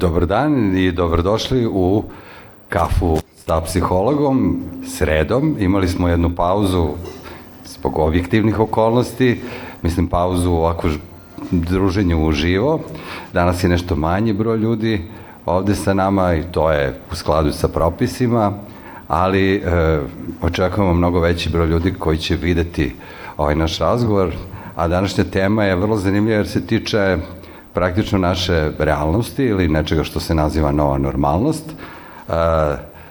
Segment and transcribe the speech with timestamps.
[0.00, 2.04] Dobar dan i dobrodošli u
[2.68, 5.56] kafu sa psihologom sredom.
[5.58, 6.88] Imali smo jednu pauzu
[7.64, 9.40] zbog objektivnih okolnosti,
[9.82, 10.88] mislim pauzu ovako
[11.50, 12.80] druženje uživo.
[13.32, 15.04] Danas je nešto manji broj ljudi
[15.46, 18.52] ovde sa nama i to je u skladu sa propisima,
[19.08, 19.60] ali e,
[20.42, 22.94] očekujemo mnogo veći broj ljudi koji će videti
[23.36, 24.32] ovaj naš razgovor,
[24.76, 27.18] a današnja tema je vrlo zanimljiva jer se tiče
[27.74, 31.64] praktično naše realnosti ili nečega što se naziva nova normalnost.
[31.70, 32.32] E,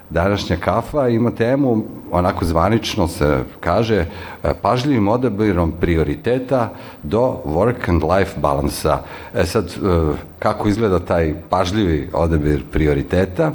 [0.10, 4.06] današnja kafa ima temu, onako zvanično se kaže,
[4.44, 6.70] e, pažljivim odabirom prioriteta
[7.04, 9.00] do work and life balansa.
[9.36, 9.70] E sad, e,
[10.40, 13.52] kako izgleda taj pažljivi odabir prioriteta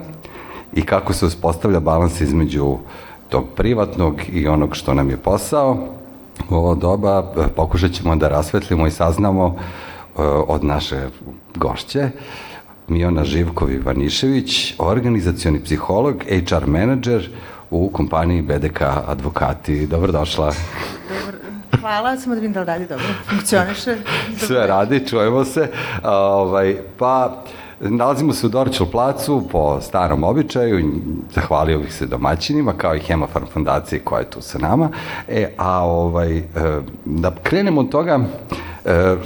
[0.73, 2.77] i kako se uspostavlja balans između
[3.29, 5.77] tog privatnog i onog što nam je posao,
[6.51, 9.57] u ovo doba pokušat ćemo da rasvetlimo i saznamo
[10.47, 11.09] od naše
[11.55, 12.11] gošće,
[12.89, 17.29] Miona Živkovi-Vanišević, organizacioni psiholog, HR menadžer
[17.71, 19.87] u kompaniji BDK Advokati.
[19.87, 20.53] Dobrodošla.
[21.09, 21.35] Dobar,
[21.81, 23.97] hvala, samo da vidim da li radi dobro, funkcioniše.
[24.39, 25.71] Sve radi, čujemo se.
[26.05, 27.45] Ovaj, pa,
[27.81, 30.93] Nalazimo se u Dorčel placu po starom običaju,
[31.35, 34.89] zahvalio bih se domaćinima, kao i Hemofarm fondaciji koja je tu sa nama.
[35.29, 36.43] E, a ovaj, e,
[37.05, 38.21] da krenemo od toga,
[38.85, 39.17] e,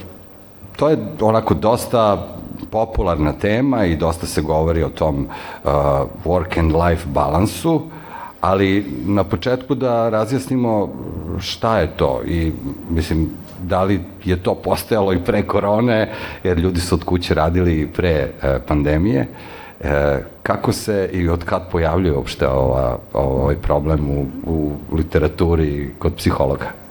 [0.79, 2.29] to je onako dosta
[2.71, 5.71] popularna tema i dosta se govori o tom uh,
[6.25, 7.83] work and life balansu,
[8.41, 10.89] ali na početku da razjasnimo
[11.41, 12.53] šta je to i
[12.91, 13.31] mislim
[13.63, 16.13] da li je to postojalo i pre korone,
[16.45, 19.27] jer ljudi su od kuće radili i pre e, pandemije.
[19.81, 26.15] E, kako se i od kad pojavljuje uopšte ova, ovaj problem u, u literaturi kod
[26.15, 26.88] psihologa?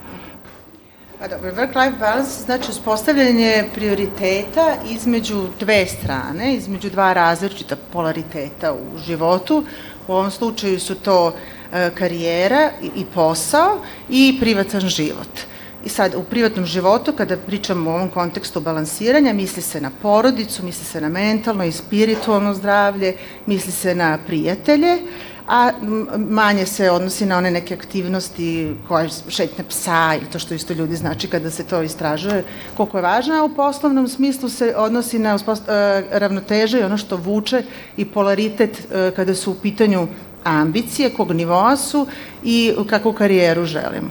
[1.29, 9.63] Dobro, work-life balance znači uspostavljanje prioriteta između dve strane, između dva različita polariteta u životu.
[10.07, 11.33] U ovom slučaju su to
[11.73, 13.77] e, karijera i posao
[14.09, 15.39] i privatan život.
[15.85, 20.63] I sad, u privatnom životu, kada pričamo u ovom kontekstu balansiranja, misli se na porodicu,
[20.63, 23.15] misli se na mentalno i spiritualno zdravlje,
[23.45, 24.97] misli se na prijatelje,
[25.47, 25.71] a
[26.17, 30.95] manje se odnosi na one neke aktivnosti koje šetne psa ili to što isto ljudi
[30.95, 32.43] znači kada se to istražuje
[32.77, 37.17] koliko je važno, a u poslovnom smislu se odnosi na e, ravnoteže i ono što
[37.17, 37.63] vuče
[37.97, 40.07] i polaritet e, kada su u pitanju
[40.43, 42.07] ambicije, kog nivoa su
[42.43, 44.09] i kakvu karijeru želimo.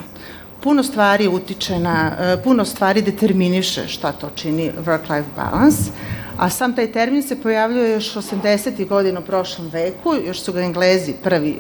[0.62, 5.82] Puno stvari utiče na, e, puno stvari determiniše šta to čini work-life balance,
[6.38, 8.88] a sam taj termin se pojavljuje još 80.
[8.88, 11.56] godina u prošlom veku, još su ga Englezi prvi,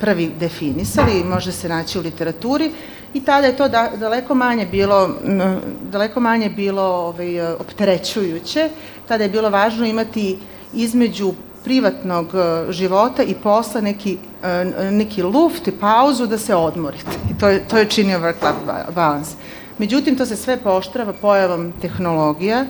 [0.00, 2.70] prvi definisali i može se naći u literaturi
[3.14, 5.10] i tada je to da, daleko manje bilo
[5.90, 8.68] daleko manje bilo ovaj, opterećujuće,
[9.08, 10.38] tada je bilo važno imati
[10.74, 17.10] između privatnog e, života i posla neki, e, neki luft i pauzu da se odmorite.
[17.30, 19.30] I to je, to je činio work-life balance.
[19.78, 22.66] Međutim, to se sve poštrava pojavom tehnologija,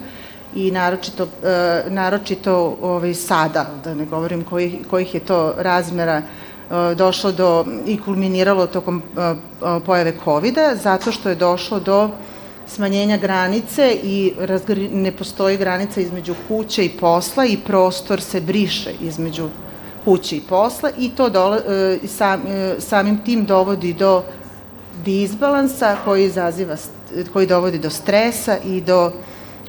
[0.55, 6.95] i naročito, e, naročito ovaj, sada, da ne govorim kojih, kojih je to razmera e,
[6.95, 9.35] došlo do i kulminiralo tokom e,
[9.87, 12.11] pojave covid zato što je došlo do
[12.67, 14.79] smanjenja granice i razgr...
[14.93, 19.49] ne postoji granica između kuće i posla i prostor se briše između
[20.05, 21.59] kuće i posla i to dola,
[22.07, 22.43] sam,
[22.79, 24.23] samim tim dovodi do
[25.05, 26.77] disbalansa koji izaziva
[27.33, 29.13] koji dovodi do stresa i do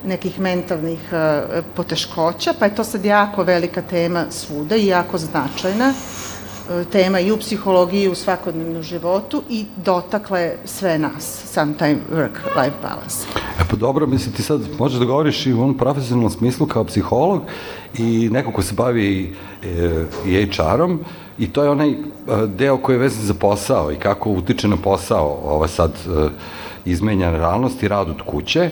[0.06, 5.90] nekih mentalnih uh, poteškoća, pa je to sad jako velika tema svuda i jako značajna
[5.90, 12.82] uh, tema i u psihologiji i u svakodnevnom životu i dotakle sve nas, taj work-life
[12.82, 13.28] balance.
[13.60, 16.84] E pa dobro, mislim ti sad možeš da govoriš i u onom profesionalnom smislu kao
[16.84, 17.42] psiholog
[17.98, 21.00] i neko ko se bavi e, i HR-om
[21.38, 21.96] i to je onaj
[22.48, 25.92] deo koji je vezan za posao i kako utiče na posao ova sad
[26.86, 28.70] izmenjena realnost i rad od kuće,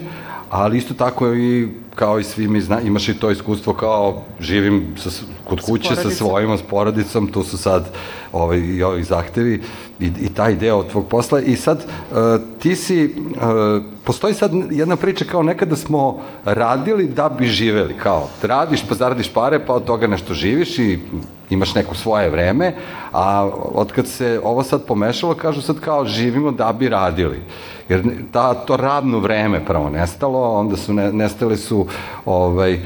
[0.50, 1.68] ali isto tako i
[2.00, 5.10] kao i svi mi zna, imaš i to iskustvo kao živim sa,
[5.44, 7.90] kod kuće sa svojima, s porodicom, tu su sad
[8.32, 9.62] ovaj, i ovi zahtevi
[10.00, 11.78] i, i taj deo tvog posla i sad
[12.12, 12.18] uh,
[12.60, 18.30] ti si, uh, postoji sad jedna priča kao nekada smo radili da bi živeli, kao
[18.42, 21.00] radiš pa zaradiš pare pa od toga nešto živiš i
[21.50, 22.76] imaš neko svoje vreme,
[23.12, 27.40] a od kad se ovo sad pomešalo, kažu sad kao živimo da bi radili.
[27.90, 31.88] Jer ta, to radno vreme prvo nestalo, onda su ne, nestale su
[32.26, 32.80] ovaj,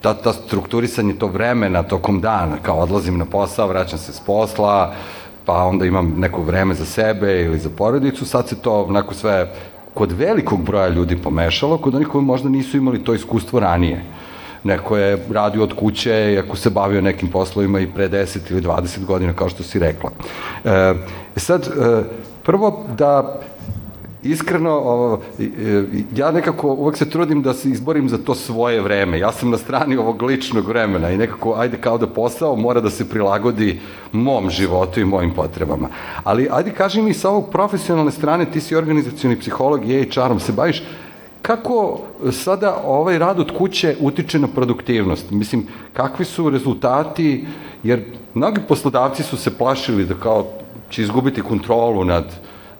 [0.00, 4.94] ta, ta strukturisanje to vremena tokom dana, kao odlazim na posao, vraćam se s posla,
[5.44, 9.52] pa onda imam neko vreme za sebe ili za porodicu, sad se to onako sve
[9.94, 14.04] kod velikog broja ljudi pomešalo, kod onih koji možda nisu imali to iskustvo ranije.
[14.64, 18.60] neko je radio od kuće i ako se bavio nekim poslovima i pre 10 ili
[18.60, 20.10] 20 godina, kao što si rekla.
[20.64, 20.94] E,
[21.36, 22.02] sad, e,
[22.42, 23.40] prvo da
[24.22, 25.20] iskreno, o,
[26.16, 29.18] ja nekako uvek se trudim da se izborim za to svoje vreme.
[29.18, 32.90] Ja sam na strani ovog ličnog vremena i nekako, ajde kao da posao mora da
[32.90, 33.80] se prilagodi
[34.12, 35.88] mom životu i mojim potrebama.
[36.24, 40.52] Ali ajde kaži mi sa ovog profesionalne strane, ti si organizacioni psiholog i HR-om, se
[40.52, 40.82] baviš
[41.42, 42.00] kako
[42.32, 45.30] sada ovaj rad od kuće utiče na produktivnost?
[45.30, 47.44] Mislim, kakvi su rezultati,
[47.82, 48.04] jer
[48.34, 50.46] mnogi poslodavci su se plašili da kao
[50.90, 52.24] će izgubiti kontrolu nad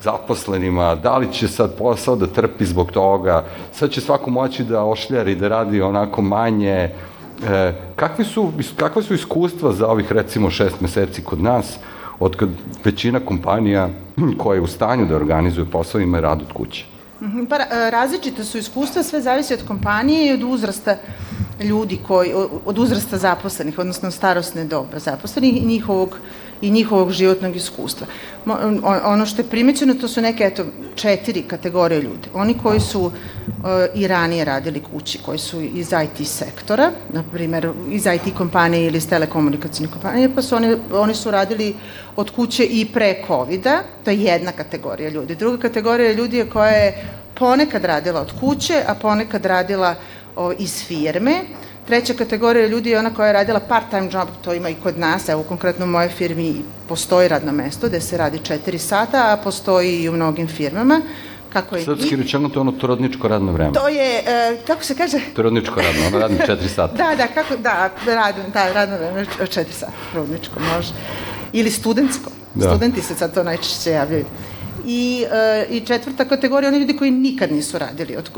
[0.03, 4.85] zaposlenima, da li će sad posao da trpi zbog toga, sad će svako moći da
[4.85, 6.91] ošljari, da radi onako manje.
[7.49, 11.79] E, kakve, su, kakve su iskustva za ovih recimo šest meseci kod nas,
[12.21, 12.49] od kad
[12.85, 13.89] većina kompanija
[14.39, 16.85] koja je u stanju da organizuje posao ima rad od kuće?
[17.23, 20.97] Mhm, pa e, različite su iskustva, sve zavisi od kompanije i od uzrasta
[21.61, 22.33] ljudi koji,
[22.65, 26.19] od uzrasta zaposlenih, odnosno starostne doba zaposlenih i njihovog
[26.63, 28.07] i njihovog životnog iskustva.
[29.05, 30.65] Ono što je primećeno, to su neke, eto,
[30.95, 32.29] četiri kategorije ljudi.
[32.35, 33.13] Oni koji su uh,
[33.95, 38.99] i ranije radili kući, koji su iz IT sektora, na primer, iz IT kompanije ili
[38.99, 41.75] iz telekomunikacijne kompanije, pa su oni, oni su radili
[42.17, 45.35] od kuće i pre COVID-a, to je jedna kategorija ljudi.
[45.35, 47.05] Druga kategorija ljudi je koja je
[47.35, 49.95] ponekad radila od kuće, a ponekad radila
[50.37, 51.41] o, iz firme,
[51.87, 55.29] Treća kategorija ljudi je ona koja je radila part-time job, to ima i kod nas,
[55.29, 56.55] evo konkretno u mojoj firmi
[56.89, 61.01] postoji radno mesto gde se radi 4 sata, a postoji i u mnogim firmama.
[61.53, 63.73] Kako je Srpski rečeno to je ono torodničko radno vreme.
[63.73, 65.21] To je, e, kako se kaže?
[65.35, 66.97] Torodničko radno, ono radim 4 sata.
[67.03, 70.93] da, da, kako, da, radim, da, radno vreme 4 sata, torodničko može.
[71.53, 72.31] Ili studentsko.
[72.55, 72.69] Da.
[72.69, 74.25] Studenti se sad to najčešće javljaju.
[74.87, 78.31] I, e, I četvrta kategorija, oni ljudi koji nikad nisu radili od,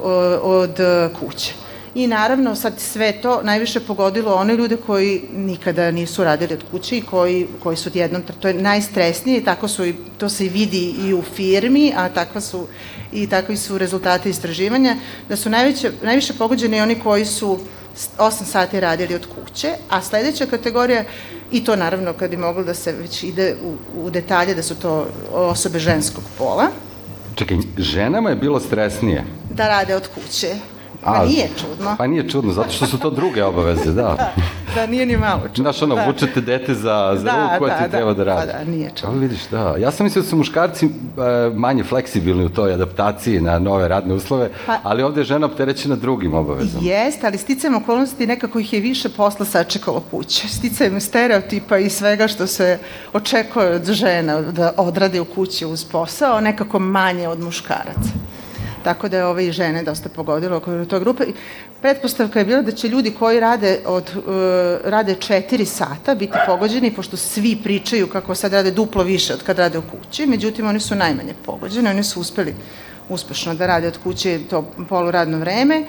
[0.42, 0.80] od, od
[1.20, 1.52] kuće
[1.94, 6.98] i naravno sad sve to najviše pogodilo one ljude koji nikada nisu radili od kuće
[6.98, 9.84] i koji, koji su odjednom, to je najstresnije, tako su,
[10.18, 12.66] to se i vidi i u firmi, a takva su
[13.12, 14.96] i takvi su rezultati istraživanja,
[15.28, 17.58] da su najveće, najviše pogođeni oni koji su
[18.18, 21.04] 8 sati radili od kuće, a sledeća kategorija,
[21.52, 23.76] i to naravno kad bi moglo da se već ide u,
[24.06, 26.66] u detalje, da su to osobe ženskog pola.
[27.34, 29.24] Čekaj, ženama je bilo stresnije?
[29.50, 30.73] Da rade od kuće.
[31.04, 31.94] Pa nije čudno.
[31.98, 34.02] Pa nije čudno, zato što su to druge obaveze, da.
[34.18, 34.34] da,
[34.74, 35.72] da nije ni malo čudno.
[35.72, 36.06] Znaš, ono, da.
[36.06, 38.52] vučete dete za, za da, ruku koja da, ti da, treba da radi.
[38.52, 39.10] Pa da, nije čudno.
[39.10, 39.74] Ali vidiš, da.
[39.78, 40.90] Ja sam mislio da su muškarci e,
[41.54, 45.96] manje fleksibilni u toj adaptaciji na nove radne uslove, pa, ali ovde je žena opterećena
[45.96, 46.84] drugim obavezama.
[46.84, 50.48] Jest, ali sticajem okolnosti nekako ih je više posla sačekalo kuće.
[50.48, 52.78] Sticajem stereotipa i svega što se
[53.12, 58.33] očekuje od žena da odrade u kući uz posao, nekako manje od muškaraca
[58.84, 61.24] tako da je ove i žene dosta pogodilo oko toj grupe.
[61.82, 64.24] Pretpostavka je bila da će ljudi koji rade od uh,
[64.84, 69.58] rade 4 sata biti pogođeni, pošto svi pričaju kako sad rade duplo više od kad
[69.58, 72.54] rade u kući, međutim oni su najmanje pogođeni, oni su uspeli
[73.08, 75.84] uspešno da rade od kuće to poluradno vreme,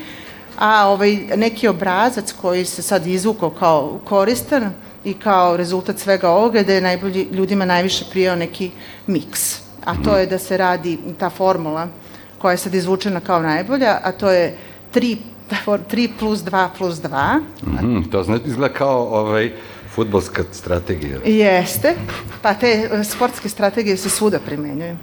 [0.58, 4.72] a ovaj neki obrazac koji se sad izvukao kao koristan
[5.04, 8.72] i kao rezultat svega ovoga da je najbolji ljudima najviše prijao neki
[9.08, 11.88] miks a to je da se radi ta formula
[12.38, 14.58] koja je sad izvučena kao najbolja, a to je
[14.94, 15.18] 3
[15.50, 17.40] 3 plus 2 plus 2.
[17.40, 19.52] Mm -hmm, to znači izgleda kao ovaj,
[19.96, 21.20] futbolska strategija.
[21.26, 21.96] Jeste,
[22.42, 24.98] pa te e, sportske strategije se svuda primenjuju.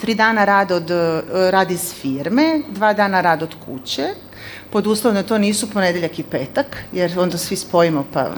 [0.00, 4.08] Tri dana rad, od, e, rad iz firme, dva dana rad od kuće,
[4.70, 8.30] pod uslovom da to nisu ponedeljak i petak, jer onda svi spojimo pa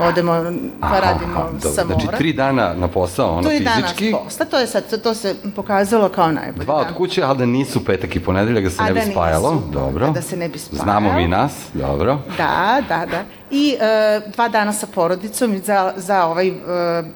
[0.00, 0.32] odemo
[0.80, 2.00] pa radimo aha, sa mora.
[2.00, 3.96] Znači tri dana na posao, ono fizički.
[3.96, 6.64] Tri dana posla, to je sad, to se pokazalo kao najbolje.
[6.64, 6.94] Dva od da.
[6.94, 9.54] kuće, ali da nisu petak i ponedeljak, da se A ne bi da spajalo.
[9.54, 10.10] Nisu, dobro.
[10.10, 10.84] Da se ne bi spajalo.
[10.84, 12.18] Znamo mi nas, dobro.
[12.38, 13.24] Da, da, da.
[13.50, 16.52] I e, dva dana sa porodicom za, za, ovaj, e,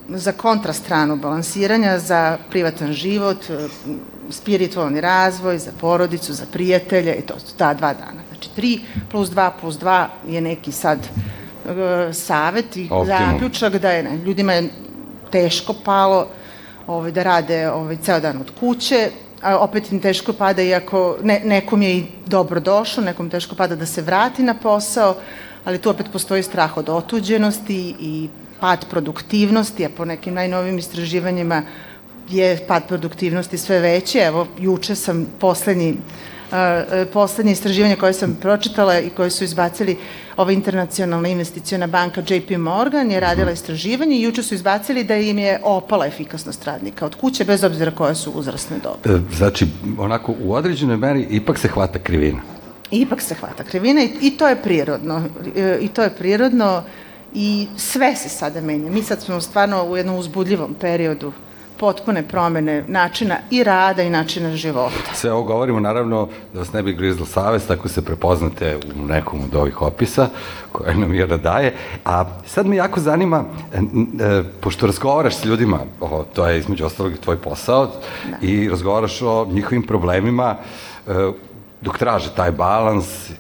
[0.09, 3.69] za kontrastranu balansiranja, za privatan život, e,
[4.31, 8.23] spiritualni razvoj, za porodicu, za prijatelje i to su ta dva dana.
[8.29, 10.99] Znači 3 plus 2 plus 2 je neki sad
[12.13, 13.07] savet i Optimum.
[13.07, 14.69] zaključak da je ne, ljudima je
[15.31, 16.29] teško palo
[16.87, 19.11] ovaj, da rade ovaj, ceo dan od kuće,
[19.43, 23.77] a opet im teško pada iako ne, nekom je i dobro došlo, nekom teško pada
[23.77, 25.15] da se vrati na posao,
[25.65, 28.29] ali tu opet postoji strah od otuđenosti i
[28.61, 31.63] pad produktivnosti, a po nekim najnovim istraživanjima
[32.29, 34.19] je pad produktivnosti sve veći.
[34.19, 35.97] Evo, juče sam poslednji
[37.13, 39.97] poslednje istraživanje koje sam pročitala i koje su izbacili
[40.37, 45.39] ova internacionalna investiciona banka JP Morgan je radila istraživanje i juče su izbacili da im
[45.39, 49.21] je opala efikasnost radnika od kuće bez obzira koje su uzrasne dobe.
[49.37, 49.67] Znači,
[49.99, 52.41] onako u određenoj meri ipak se hvata krivina.
[52.91, 55.23] ipak se hvata krivina i, i to je prirodno.
[55.57, 56.83] E, I to je prirodno
[57.35, 58.91] i sve se sada menja.
[58.91, 61.33] Mi sad smo stvarno u jednom uzbudljivom periodu
[61.81, 65.15] potpune promene načina i rada i načina života.
[65.15, 69.45] Sve ovo govorimo naravno da vas ne bi grizlo savest ako se prepoznate u nekom
[69.45, 70.29] od ovih opisa
[70.73, 71.75] koje nam Jera daje.
[72.05, 73.79] A sad me jako zanima, e,
[74.61, 78.47] pošto razgovaraš s ljudima, o, to je između ostalog tvoj posao, da.
[78.47, 80.57] i razgovaraš o njihovim problemima,
[81.07, 81.13] e,
[81.81, 83.31] dok traže taj balans,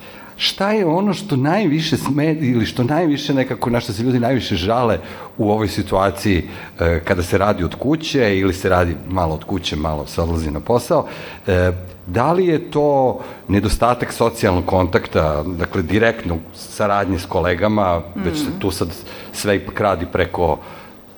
[0.40, 4.56] šta je ono što najviše sme ili što najviše nekako na što se ljudi najviše
[4.56, 4.98] žale
[5.38, 6.44] u ovoj situaciji
[6.80, 10.50] e, kada se radi od kuće ili se radi malo od kuće, malo se odlazi
[10.50, 11.06] na posao,
[11.46, 11.72] e,
[12.06, 18.22] da li je to nedostatak socijalnog kontakta, dakle direktno saradnje s kolegama, mm.
[18.24, 18.88] već se tu sad
[19.32, 20.58] sve ipak radi preko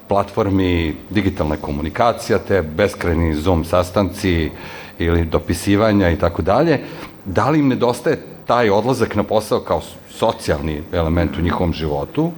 [0.08, 4.50] platformi digitalne komunikacija, te beskrajni Zoom sastanci
[4.98, 6.80] ili dopisivanja i tako dalje,
[7.24, 9.80] da li im nedostaje taj odlazak na posao kao
[10.11, 12.32] socijalni element u njihovom životu,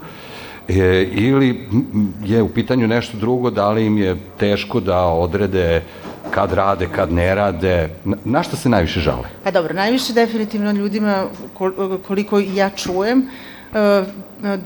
[0.68, 1.68] e, ili
[2.25, 5.82] je u pitanju nešto drugo, da li im je teško da odrede
[6.30, 9.28] kad rade, kad ne rade, na, na što se najviše žale?
[9.44, 11.25] Pa dobro, najviše definitivno ljudima,
[12.06, 13.53] koliko ja čujem, e,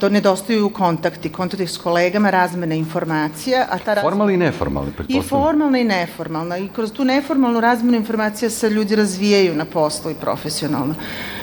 [0.01, 3.67] do, nedostaju kontakti, kontakti s kolegama, razmene informacija.
[3.71, 6.59] A ta formalna i neformalna, I formalna i neformalna.
[6.59, 10.95] I kroz tu neformalnu razmenu informacija se ljudi razvijaju na poslu i profesionalno.
[10.95, 11.38] O,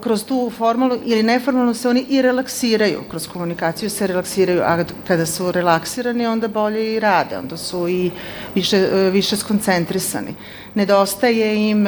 [0.00, 5.26] kroz tu formalnu ili neformalnu se oni i relaksiraju, kroz komunikaciju se relaksiraju, a kada
[5.26, 8.10] su relaksirani onda bolje i rade, onda su i
[8.54, 10.34] više, više skoncentrisani.
[10.74, 11.86] Nedostaje im,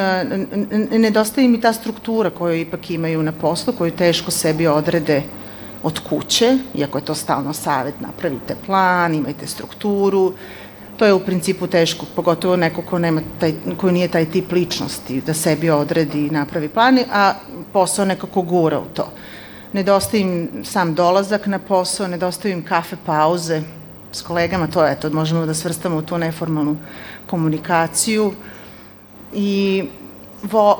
[0.90, 5.22] nedostaje im i ta struktura koju ipak imaju na poslu, koju teško sebi odrede
[5.82, 10.32] od kuće, iako je to stalno savet, napravite plan, imajte strukturu,
[10.96, 15.20] to je u principu teško, pogotovo neko ko, nema taj, ko nije taj tip ličnosti,
[15.20, 17.34] da sebi odredi i napravi plan, a
[17.72, 19.12] posao nekako gura u to.
[19.72, 23.62] Nedostaje im sam dolazak na posao, nedostaje im kafe pauze
[24.12, 26.76] s kolegama, to je, to možemo da svrstamo u tu neformalnu
[27.26, 28.32] komunikaciju
[29.32, 29.84] i
[30.42, 30.78] vo,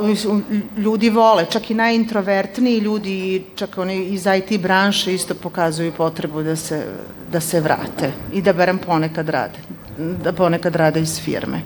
[0.76, 6.56] ljudi vole, čak i najintrovertniji ljudi, čak oni iz IT branše isto pokazuju potrebu da
[6.56, 6.86] se,
[7.32, 9.58] da se vrate i da barem ponekad rade
[9.98, 11.60] da ponekad rade iz firme.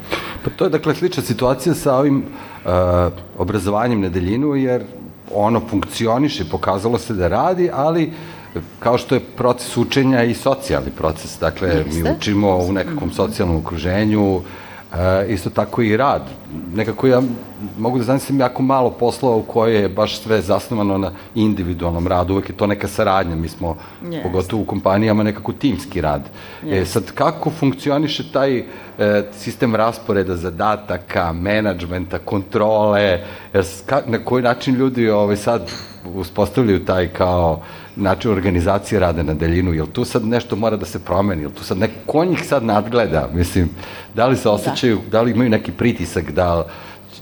[0.44, 2.70] Pa to je dakle slična situacija sa ovim uh,
[3.38, 4.82] obrazovanjem na deljinu, jer
[5.34, 8.12] ono funkcioniše, pokazalo se da radi, ali
[8.78, 12.02] kao što je proces učenja i socijalni proces, dakle Jeste.
[12.02, 14.40] mi učimo u nekakvom socijalnom okruženju,
[14.94, 16.22] E, isto tako i rad.
[16.74, 17.22] Nekako ja
[17.78, 21.12] mogu da znam da sam jako malo poslova u koje je baš sve zasnovano na
[21.34, 24.22] individualnom radu, uvek je to neka saradnja, mi smo yes.
[24.22, 26.22] pogotovo u kompanijama nekako timski rad.
[26.64, 26.82] Yes.
[26.82, 28.64] E, sad, kako funkcioniše taj e,
[29.32, 33.20] sistem rasporeda zadataka, menadžmenta, kontrole,
[33.86, 35.70] ka, na koji način ljudi ovaj, sad
[36.14, 37.62] uspostavljaju taj kao
[37.98, 41.64] način organizacije rada na daljinu, jel tu sad nešto mora da se promeni, jel tu
[41.64, 43.70] sad neko, ko njih sad nadgleda, mislim,
[44.14, 46.66] da li se osjećaju, da, da li imaju neki pritisak, da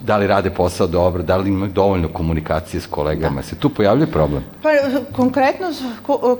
[0.00, 3.40] da li rade posao dobro, da li imaju dovoljno komunikacije s kolegama.
[3.40, 3.42] Da.
[3.42, 4.44] Se tu pojavlja problem?
[4.62, 4.68] Pa
[5.16, 5.72] konkretno,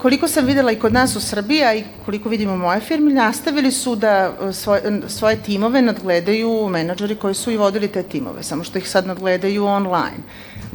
[0.02, 3.12] koliko sam videla i kod nas u Srbiji, a i koliko vidimo u moje firmi,
[3.12, 8.64] nastavili su da svoje, svoje timove nadgledaju menadžeri koji su i vodili te timove, samo
[8.64, 10.23] što ih sad nadgledaju online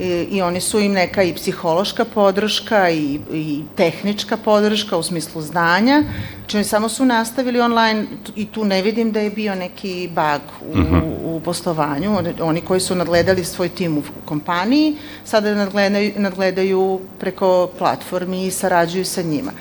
[0.01, 5.41] i, i oni su im neka i psihološka podrška i, i tehnička podrška u smislu
[5.41, 6.03] znanja,
[6.39, 8.05] znači samo su nastavili online
[8.35, 10.95] i tu ne vidim da je bio neki bug u, uh mhm.
[10.95, 11.01] -huh.
[11.23, 18.45] u poslovanju, oni koji su nadgledali svoj tim u kompaniji, sada nadgledaju, nadgledaju preko platformi
[18.45, 19.51] i sarađuju sa njima.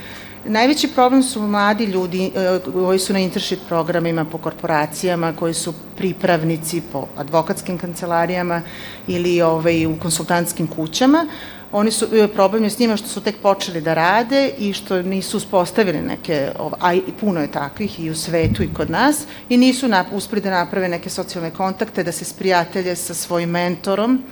[0.44, 5.74] Najveći problem su mladi ljudi e, koji su na internship programima po korporacijama, koji su
[5.96, 8.62] pripravnici po advokatskim kancelarijama
[9.06, 11.26] ili ovaj, u konsultantskim kućama.
[11.72, 15.02] Oni su, e, problem je s njima što su tek počeli da rade i što
[15.02, 19.56] nisu uspostavili neke, a i puno je takvih i u svetu i kod nas, i
[19.56, 24.22] nisu nap, uspeli da naprave neke socijalne kontakte, da se sprijatelje sa svojim mentorom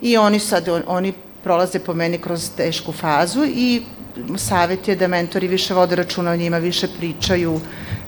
[0.00, 1.12] i oni sad, oni
[1.44, 3.82] prolaze po meni kroz tešku fazu i
[4.36, 7.60] savet je da mentori više vode računa o njima, više pričaju,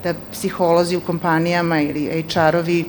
[0.04, 2.84] da psiholozi u kompanijama ili HR-ovi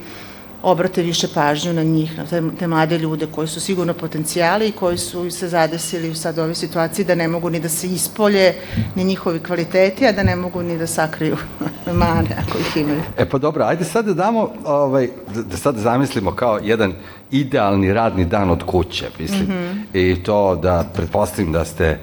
[0.68, 4.72] obrate više pažnju na njih, na te, te mlade ljude koji su sigurno potencijali i
[4.72, 8.54] koji su se zadesili u sad ove situaciji da ne mogu ni da se ispolje
[8.96, 11.38] ni njihovi kvaliteti, a da ne mogu ni da sakriju
[12.02, 13.02] mane ako ih imaju.
[13.18, 16.94] E pa dobro, ajde sad da damo, ovaj, da, da sad zamislimo kao jedan
[17.32, 19.44] idealni radni dan od kuće, mislim.
[19.44, 19.84] Mm -hmm.
[19.94, 22.00] I to da pretpostavim da ste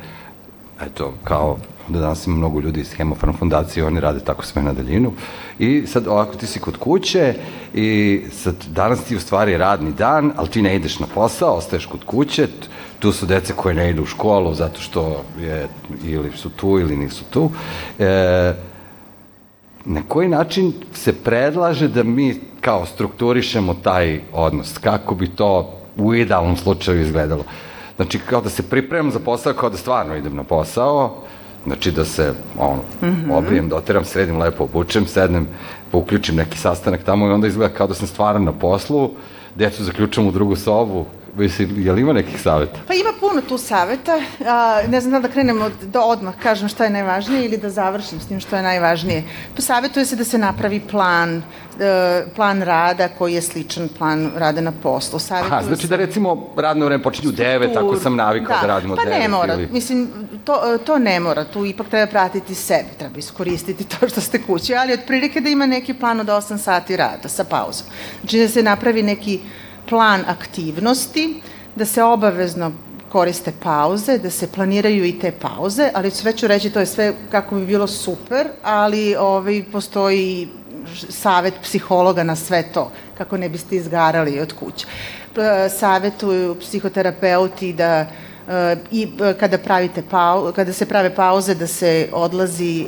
[0.87, 4.73] eto, kao da danas ima mnogo ljudi iz Hemofarm fondacije, oni rade tako sve na
[4.73, 5.13] daljinu.
[5.59, 7.35] I sad ovako ti si kod kuće
[7.75, 11.87] i sad danas ti u stvari radni dan, ali ti ne ideš na posao, ostaješ
[11.87, 12.49] kod kuće,
[12.99, 15.69] tu su dece koje ne idu u školu zato što je,
[16.05, 17.51] ili su tu ili nisu tu.
[17.99, 18.55] E,
[19.85, 24.79] na koji način se predlaže da mi kao strukturišemo taj odnos?
[24.79, 27.45] Kako bi to u idealnom slučaju izgledalo?
[27.97, 31.23] Znači, kao da se pripremam za posao, kao da stvarno idem na posao,
[31.65, 33.33] znači da se ono, mm -hmm.
[33.33, 35.49] obrijem, doteram, sredim, lepo obučem, sednem,
[35.91, 39.11] pa uključim neki sastanak tamo i onda izgleda kao da sam stvaran na poslu,
[39.55, 41.07] decu zaključam u drugu sobu,
[41.37, 42.81] Mislim, je li ima nekih saveta?
[42.87, 44.21] Pa ima puno tu saveta.
[44.47, 48.21] A, ne znam da krenemo od, da odmah kažem šta je najvažnije ili da završim
[48.21, 49.25] s tim što je najvažnije.
[49.57, 51.43] Pa savetuje se da se napravi plan,
[51.81, 55.19] e, plan rada koji je sličan plan rada na poslu.
[55.19, 58.67] Savetuje Aha, znači da recimo radno vreme počinje u 9, ako sam navikao da, da
[58.67, 59.05] radimo pa 9.
[59.05, 59.69] Pa ne mora, ili...
[59.73, 60.11] mislim,
[60.45, 64.75] to, to ne mora, tu ipak treba pratiti sebe, treba iskoristiti to što ste kući,
[64.75, 67.87] ali otprilike da ima neki plan od 8 sati rada sa pauzom.
[68.21, 69.41] Znači da se napravi neki
[69.89, 71.41] plan aktivnosti,
[71.77, 72.73] da se obavezno
[73.13, 77.13] koriste pauze, da se planiraju i te pauze, ali sve ću reći, to je sve
[77.31, 80.49] kako bi bilo super, ali ovaj, postoji
[81.09, 84.87] savet psihologa na sve to, kako ne biste izgarali od kuće.
[85.79, 88.07] Savetuju psihoterapeuti da
[88.91, 89.09] i
[89.41, 92.87] kada pravite pau, kada se prave pauze da se odlazi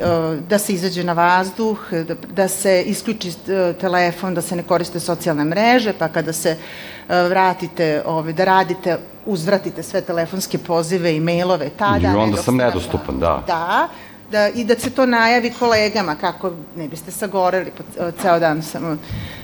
[0.48, 3.32] da se izađe na vazduh da, da se isključi
[3.80, 6.56] telefon da se ne koriste socijalne mreže pa kada se
[7.08, 13.18] vratite ove da radite uzvratite sve telefonske pozive i mailove tada i onda sam nedostupan
[13.18, 13.42] da.
[13.46, 13.88] Da
[14.30, 18.96] da, i da se to najavi kolegama, kako ne biste sagoreli, po ceo dan samo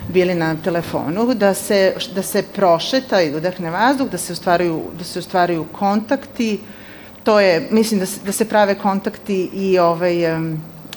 [0.08, 5.04] bili na telefonu, da se, da se prošeta i udahne vazduh, da se ostvaruju, da
[5.04, 6.60] se ostvaruju kontakti,
[7.24, 10.14] to je, mislim da se, da se prave kontakti i ovaj,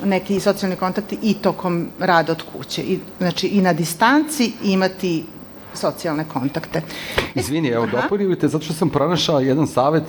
[0.04, 2.82] neki socijalni kontakti i tokom rada od kuće.
[2.82, 5.26] I, znači i na distanci imati
[5.76, 6.82] socijalne kontakte.
[7.36, 10.04] Izvini, evo, dopunjujte, zato što sam pronašao jedan savet,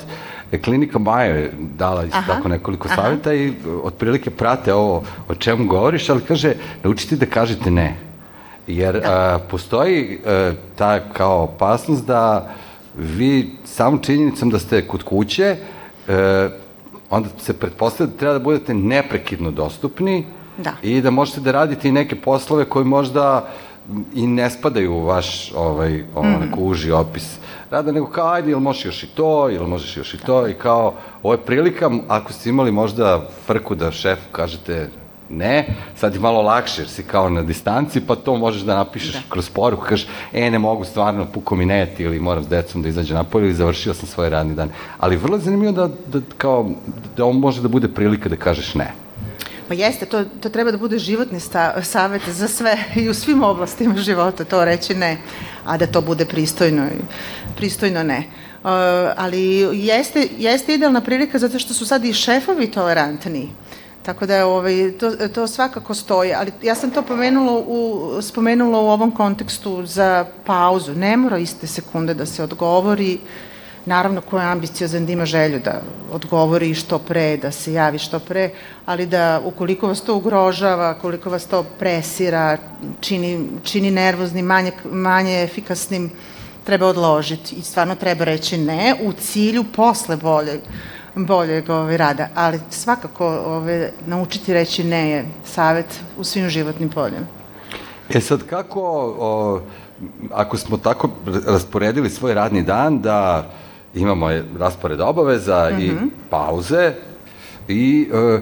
[0.52, 3.02] e, klinika Maja je dala isto tako nekoliko aha.
[3.02, 3.52] saveta i
[3.82, 7.96] otprilike prate ovo o čemu govoriš, ali kaže, naučite da kažete ne.
[8.66, 9.34] Jer da.
[9.34, 12.54] a, postoji a, ta kao opasnost da
[12.94, 15.56] vi samom činjenicom da ste kod kuće,
[16.08, 16.48] a,
[17.10, 20.24] onda se pretpostavlja da treba da budete neprekidno dostupni
[20.58, 20.72] da.
[20.82, 23.48] i da možete da radite i neke poslove koji možda
[24.14, 26.40] i ne spadaju u vaš ovaj, ono, mm.
[26.40, 27.38] neko uži opis
[27.70, 30.54] rada, nego kao, ajde, ili možeš još i to, ili možeš još i to, i
[30.54, 34.88] kao, ovo je prilika, ako ste imali možda frku da šefu kažete
[35.28, 39.14] ne, sad je malo lakše jer si kao na distanci, pa to možeš da napišeš
[39.14, 39.20] da.
[39.28, 42.88] kroz poruku, kažeš, e, ne mogu stvarno, puko mi net, ili moram s decom da
[42.88, 44.70] izađe napolje, ili završio sam svoj radni dan.
[44.98, 46.70] Ali vrlo je zanimljivo da, da, kao,
[47.16, 49.05] da on može da bude prilika da kažeš ne.
[49.68, 53.42] Pa jeste, to, to treba da bude životni sta, savet za sve i u svim
[53.42, 55.18] oblastima života, to reći ne,
[55.64, 56.86] a da to bude pristojno,
[57.56, 58.18] pristojno ne.
[58.18, 58.70] Uh,
[59.16, 63.48] ali jeste, jeste idealna prilika zato što su sad i šefovi tolerantni.
[64.02, 68.88] Tako da ovaj, to, to svakako stoji, ali ja sam to pomenula u, spomenula u
[68.88, 70.94] ovom kontekstu za pauzu.
[70.94, 73.55] Ne mora iste sekunde da se odgovori, uh,
[73.86, 78.18] naravno ko je ambiciozan da ima želju da odgovori što pre, da se javi što
[78.18, 78.50] pre,
[78.86, 82.58] ali da ukoliko vas to ugrožava, koliko vas to presira,
[83.00, 86.10] čini, čini nervoznim, manje, manje efikasnim,
[86.64, 90.60] treba odložiti i stvarno treba reći ne u cilju posle boljeg
[91.16, 97.26] boljeg ove, rada, ali svakako ove, naučiti reći ne je savet u svim životnim poljima.
[98.14, 98.82] E sad kako,
[99.18, 99.60] o,
[100.32, 101.10] ako smo tako
[101.46, 103.50] rasporedili svoj radni dan da
[103.94, 105.88] imamo raspored obaveza mm -hmm.
[105.88, 106.06] i mhm.
[106.30, 106.92] pauze
[107.68, 108.40] i e,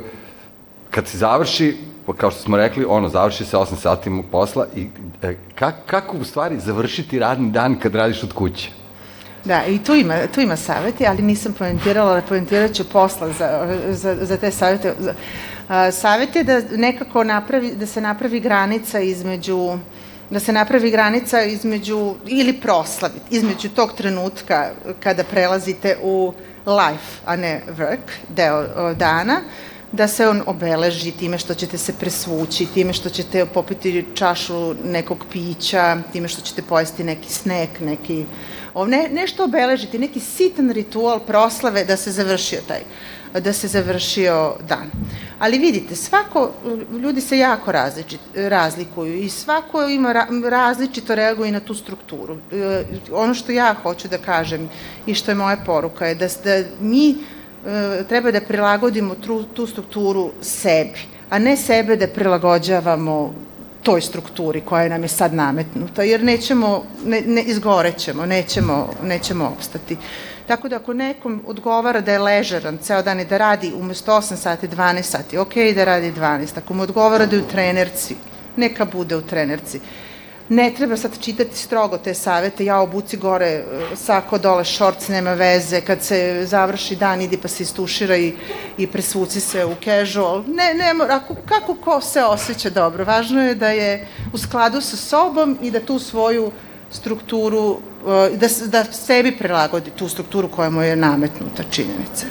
[0.91, 1.77] kad se završi,
[2.17, 4.87] kao što smo rekli, ono, završi se 8 sati posla i
[5.23, 8.71] e, kak, kako u stvari završiti radni dan kad radiš od kuće?
[9.45, 13.79] Da, i tu ima, tu ima saveti, ali nisam pojentirala, ali pojentirat ću posla za,
[13.91, 14.95] za, za te savete.
[15.93, 19.79] Savet je da nekako napravi, da se napravi granica između
[20.31, 26.33] da se napravi granica između, ili proslaviti, između tog trenutka kada prelazite u
[26.67, 29.41] life, a ne work, deo dana,
[29.93, 35.25] da se on obeleži time što ćete se presvući, time što ćete popiti čašu nekog
[35.33, 38.25] pića, time što ćete pojesti neki snack, neki,
[38.87, 42.81] ne, nešto obeležiti, neki sitan ritual proslave da se završio taj
[43.41, 44.91] da se završio dan.
[45.39, 46.51] Ali vidite, svako,
[47.03, 52.37] ljudi se jako različit, razlikuju i svako ima ra, različito reaguje na tu strukturu.
[52.53, 54.69] E, ono što ja hoću da kažem
[55.07, 57.15] i što je moja poruka je da, da mi e,
[58.09, 63.35] treba da prilagodimo tu, tu strukturu sebi, a ne sebe da prilagođavamo
[63.85, 69.97] toj strukturi koja nam je sad nametnuta, jer nećemo, ne, ne izgorećemo, nećemo, nećemo opstati.
[70.47, 74.37] Tako da ako nekom odgovara da je ležeran ceo dan i da radi umesto 8
[74.37, 76.59] sati, 12 sati, ok da radi 12.
[76.59, 78.17] Ako mu odgovara da je u trenerci,
[78.57, 79.81] neka bude u trenerci
[80.49, 83.65] ne treba sad čitati strogo te savete, ja obuci gore e,
[83.97, 88.33] sako, dole šorc, nema veze, kad se završi dan idi pa se istušira i,
[88.79, 90.43] i presvuci se u casual.
[90.47, 94.97] Ne, ne, ako, kako ko se osjeća dobro, važno je da je u skladu sa
[94.97, 96.51] sobom i da tu svoju
[96.95, 97.79] strukturu,
[98.33, 102.27] e, da, da sebi prelagodi tu strukturu koja mu je nametnuta činjenica.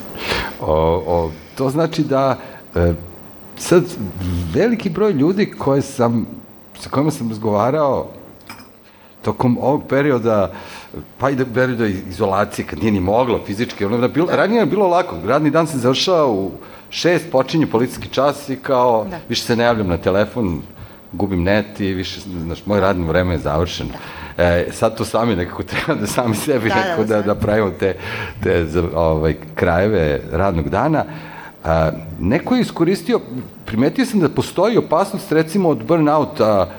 [0.61, 2.37] O, o, to znači da
[2.75, 2.93] e,
[3.57, 3.83] sad
[4.53, 6.27] veliki broj ljudi koje sam
[6.79, 8.09] sa kojima sam razgovarao
[9.21, 10.51] tokom ovog perioda,
[11.17, 14.87] pa i da perioda izolacije, kad nije ni moglo fizički, ono, bilo, ranije je bilo
[14.87, 16.51] lako, radni dan se završao u
[16.89, 19.19] šest, počinje policijski čas i kao, da.
[19.29, 20.61] više se ne javljam na telefon,
[21.11, 23.89] gubim net i više, znaš, moj radno vreme je završeno.
[23.89, 24.22] Da.
[24.37, 27.71] E, sad to sami nekako treba da sami sebi da, nekako da, da, da pravimo
[27.79, 27.95] te,
[28.43, 28.65] te
[28.95, 31.05] ovaj, krajeve radnog dana.
[31.63, 33.19] A, neko je iskoristio,
[33.65, 36.69] primetio sam da postoji opasnost recimo od burnouta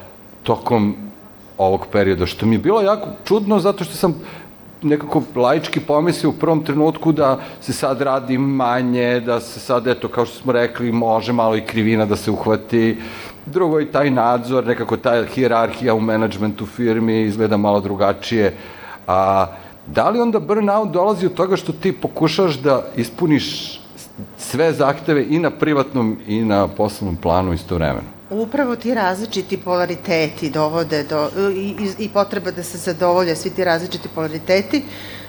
[0.42, 0.96] tokom
[1.58, 4.14] ovog perioda, što mi je bilo jako čudno zato što sam
[4.82, 10.08] nekako laički pomislio u prvom trenutku da se sad radi manje, da se sad, eto,
[10.08, 12.96] kao što smo rekli, može malo i krivina da se uhvati.
[13.46, 18.56] Drugo i taj nadzor, nekako ta hijerarhija u menadžmentu firmi izgleda malo drugačije.
[19.06, 19.46] A
[19.86, 23.80] da li onda burnout dolazi od toga što ti pokušaš da ispuniš
[24.38, 28.14] sve zahteve i na privatnom i na poslovnom planu istovremeno.
[28.30, 34.08] Upravo ti različiti polariteti dovode do, i, i, potreba da se zadovolje svi ti različiti
[34.14, 34.82] polariteti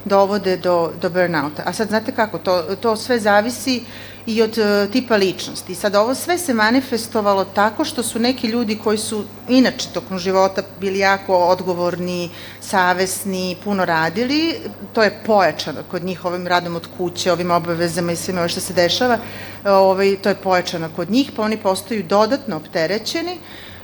[0.05, 1.63] dovode do, do burnouta.
[1.65, 3.83] A sad znate kako, to, to sve zavisi
[4.25, 5.75] i od uh, tipa ličnosti.
[5.75, 10.61] Sad ovo sve se manifestovalo tako što su neki ljudi koji su inače tokom života
[10.79, 12.29] bili jako odgovorni,
[12.61, 14.55] savesni, puno radili,
[14.93, 18.59] to je pojačano kod njih ovim radom od kuće, ovim obavezama i svime ovo što
[18.59, 19.17] se dešava,
[19.65, 23.37] ovaj, to je pojačano kod njih, pa oni postaju dodatno opterećeni,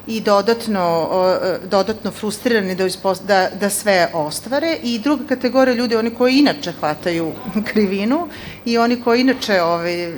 [0.08, 1.10] i dodatno,
[1.70, 2.88] dodatno frustrirani da,
[3.28, 7.34] da, da sve ostvare i druga kategorija ljudi, oni koji inače hvataju
[7.72, 8.28] krivinu
[8.66, 10.14] i oni koji inače ovaj,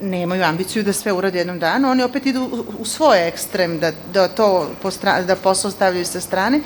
[0.00, 4.28] nemaju ambiciju da sve urade jednom danu, oni opet idu u, svoj ekstrem da, da
[4.28, 6.60] to postra, da posao stavljaju sa strane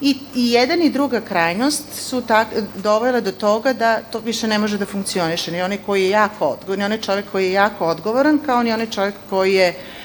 [0.00, 4.58] I, I jedan i druga krajnost su tak, dovele do toga da to više ne
[4.58, 5.50] može da funkcioniše.
[5.52, 8.72] Ni onaj koji je jako odgovoran, ni onaj čovek koji je jako odgovoran, kao ni
[8.72, 9.97] onaj čovek koji je uh,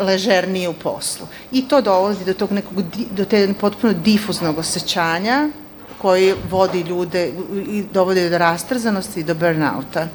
[0.00, 1.26] Ležerniji u poslu.
[1.52, 5.48] I to dovodi do tog nekog, do te potpuno difuznog osjećanja
[5.98, 7.32] koji vodi ljude
[7.68, 10.08] i dovodi do rastrzanosti i do burnouta.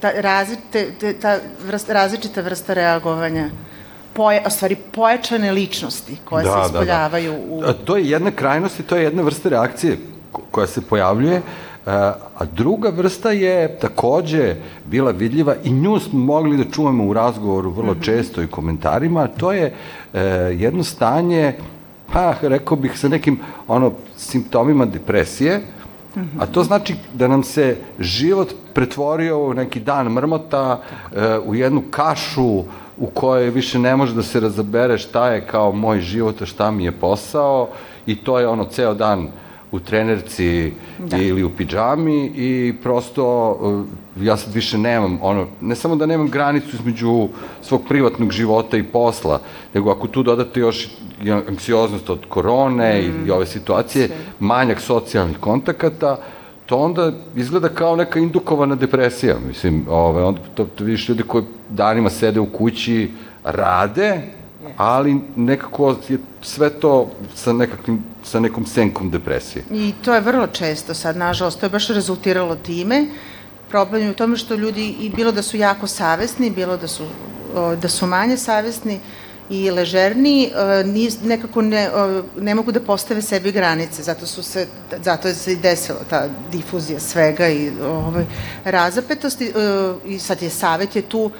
[0.00, 3.50] Ta, različite, ta vrsta, različita vrsta reagovanja
[4.12, 7.70] poje, o stvari pojačane ličnosti koje da, se ispoljavaju da, da.
[7.70, 7.84] u...
[7.84, 9.98] To je jedna krajnost i to je jedna vrsta reakcije
[10.50, 11.38] koja se pojavljuje.
[11.38, 14.54] Uh, A druga vrsta je takođe
[14.86, 18.02] bila vidljiva i nju smo mogli da čujemo u razgovoru vrlo mhm.
[18.02, 19.74] često i komentarima, to je
[20.14, 20.20] e,
[20.58, 21.54] jedno stanje,
[22.12, 25.60] pa rekao bih sa nekim ono simptomima depresije,
[26.38, 30.80] A to znači da nam se život pretvorio u neki dan mrmota,
[31.14, 32.64] e, u jednu kašu
[32.98, 36.70] u kojoj više ne može da se razabere šta je kao moj život, a šta
[36.70, 37.68] mi je posao
[38.06, 39.28] i to je ono ceo dan
[39.72, 41.16] u trenerci da.
[41.16, 46.28] ili u pidžami i prosto uh, ja sad više nemam ono, ne samo da nemam
[46.28, 47.28] granicu između
[47.62, 49.40] svog privatnog života i posla,
[49.74, 50.88] nego ako tu dodate još
[51.48, 53.28] anksioznost od korone mm.
[53.28, 54.16] i ove situacije, Sve.
[54.40, 56.16] manjak socijalnih kontakata,
[56.66, 59.36] to onda izgleda kao neka indukovana depresija.
[59.48, 63.10] Mislim, ove, onda to, to vidiš ljudi koji danima sede u kući,
[63.44, 64.22] rade,
[64.76, 69.64] ali nekako je sve to sa, nekakvim, sa nekom senkom depresije.
[69.70, 73.06] I to je vrlo često sad, nažalost, to je baš rezultiralo time.
[73.68, 77.04] Problem je u tome što ljudi, i bilo da su jako savesni, bilo da su,
[77.82, 79.00] da su manje savesni,
[79.50, 80.84] i ležerni, e,
[81.24, 81.90] nekako ne,
[82.36, 84.66] ne mogu da postave sebi granice, zato su se,
[85.04, 88.24] zato se i desila ta difuzija svega i ovaj,
[88.64, 89.52] razapetosti e,
[90.06, 91.30] i sad je savet je tu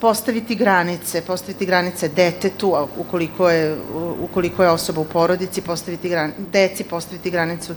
[0.00, 3.76] postaviti granice, postaviti granice detetu, ukoliko je,
[4.20, 7.74] ukoliko je osoba u porodici, postaviti granice, deci postaviti granicu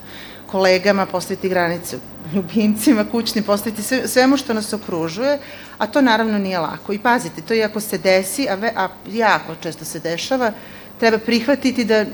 [0.52, 1.98] kolegama, postaviti granice
[2.34, 5.40] ljubimcima, kućnim, postaviti sve, svemu što nas okružuje,
[5.78, 6.94] a to naravno nije lako.
[6.94, 10.52] I pazite, to i ako se desi, a, ve, a jako često se dešava,
[11.00, 12.06] treba prihvatiti da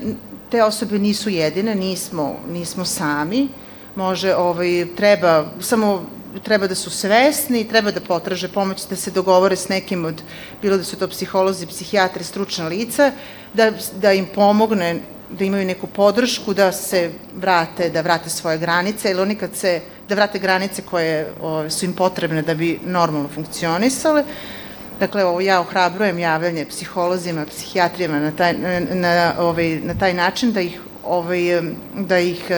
[0.50, 3.48] te osobe nisu jedine, nismo, nismo sami,
[3.94, 6.04] može, ovaj, treba samo
[6.42, 10.22] treba da su svesni, treba da potraže pomoć, da se dogovore s nekim od,
[10.62, 13.12] bilo da su to psiholozi, psihijatri, stručna lica,
[13.54, 19.10] da, da im pomogne da imaju neku podršku, da se vrate, da vrate svoje granice,
[19.10, 23.28] ili oni kad se, da vrate granice koje o, su im potrebne da bi normalno
[23.28, 24.24] funkcionisale.
[25.00, 30.52] Dakle, ovo ja ohrabrujem javljanje psiholozima, psihijatrijama na taj, na, na, ovaj, na taj način
[30.52, 31.62] da ih, ovaj,
[31.94, 32.50] da ih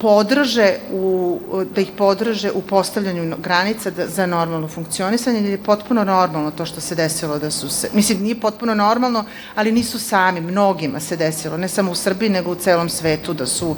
[0.00, 1.38] podrže u,
[1.74, 6.66] da ih podrže u postavljanju granica da, za normalno funkcionisanje, jer je potpuno normalno to
[6.66, 11.16] što se desilo da su se, mislim, nije potpuno normalno, ali nisu sami, mnogima se
[11.16, 13.76] desilo, ne samo u Srbiji, nego u celom svetu da su,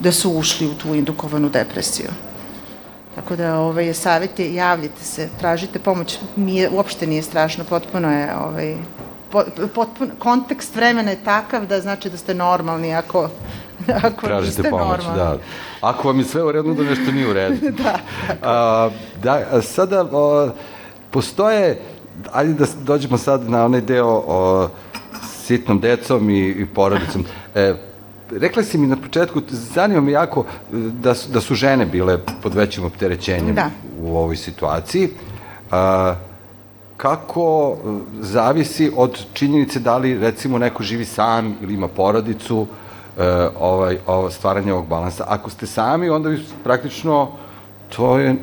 [0.00, 2.10] da su ušli u tu indukovanu depresiju.
[3.14, 3.86] Tako da ovaj,
[4.38, 8.76] je, javljite se, tražite pomoć, nije, uopšte nije strašno, potpuno je ovaj,
[9.74, 13.28] potpuno, kontekst vremena je takav da znači da ste normalni ako
[14.02, 15.38] ako Tražite pomoć, da.
[15.80, 17.56] Ako vam je sve u redu, da nešto nije u redu.
[17.82, 17.98] da.
[18.42, 18.90] A,
[19.22, 20.50] da, sada o,
[21.10, 21.78] postoje,
[22.32, 24.68] ajde da dođemo sad na onaj deo o
[25.44, 27.24] sitnom decom i, i porodicom.
[27.54, 27.74] E,
[28.30, 32.54] rekla si mi na početku, zanima me jako da su, da su žene bile pod
[32.54, 33.70] većim opterećenjem da.
[34.00, 35.08] u ovoj situaciji.
[35.70, 36.14] A,
[36.96, 37.76] kako
[38.20, 42.81] zavisi od činjenice da li recimo neko živi sam ili ima porodicu, e,
[43.60, 45.24] ovaj, ovo, stvaranje ovog balansa.
[45.28, 47.28] Ako ste sami, onda vi praktično
[47.96, 48.36] to je,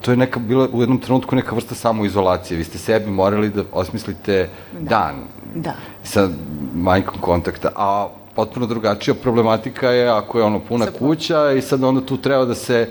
[0.00, 2.58] to je neka, bila u jednom trenutku neka vrsta samoizolacije.
[2.58, 4.88] Vi ste sebi morali da osmislite da.
[4.88, 5.14] dan
[5.54, 5.74] da.
[6.04, 6.28] sa
[6.74, 11.06] majkom kontakta, a potpuno drugačija problematika je ako je ono puna Zapravo.
[11.06, 12.88] kuća i sad onda tu treba da se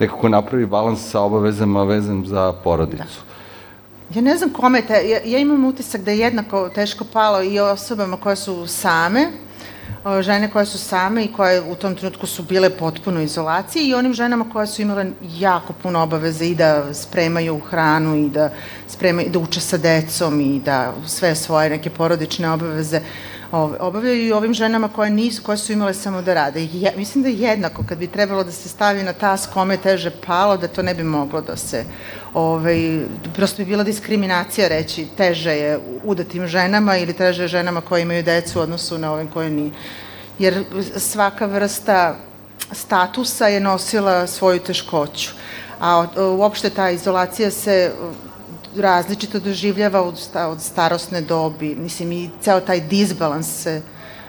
[0.00, 2.98] nekako napravi balans sa obavezama vezan za porodicu.
[2.98, 3.36] Da.
[4.14, 7.60] Ja ne znam kome, te, ja, ja imam utisak da je jednako teško palo i
[7.60, 9.32] osobama koje su same,
[10.20, 14.14] žene koje su same i koje u tom trenutku su bile potpuno izolaciji i onim
[14.14, 15.06] ženama koje su imale
[15.38, 18.50] jako puno obaveze i da spremaju hranu i da
[18.88, 23.00] spremaju, da uče sa decom i da sve svoje neke porodične obaveze
[23.80, 26.68] obavljaju i ovim ženama koje nisu, koje su imale samo da rade.
[26.72, 30.10] Ja, mislim da je jednako, kad bi trebalo da se stavi na tas kome teže
[30.26, 31.84] palo, da to ne bi moglo da se,
[32.34, 33.00] ovaj,
[33.34, 38.22] prosto bi bila diskriminacija reći teže je udatim ženama ili teže je ženama koje imaju
[38.22, 39.70] decu u odnosu na ovim koje nije.
[40.38, 40.64] Jer
[40.96, 42.16] svaka vrsta
[42.72, 45.30] statusa je nosila svoju teškoću.
[45.80, 46.06] A
[46.38, 47.92] uopšte ta izolacija se
[48.78, 51.74] različito doživljava od, od starosne dobi.
[51.74, 53.82] Mislim, i ceo taj disbalans se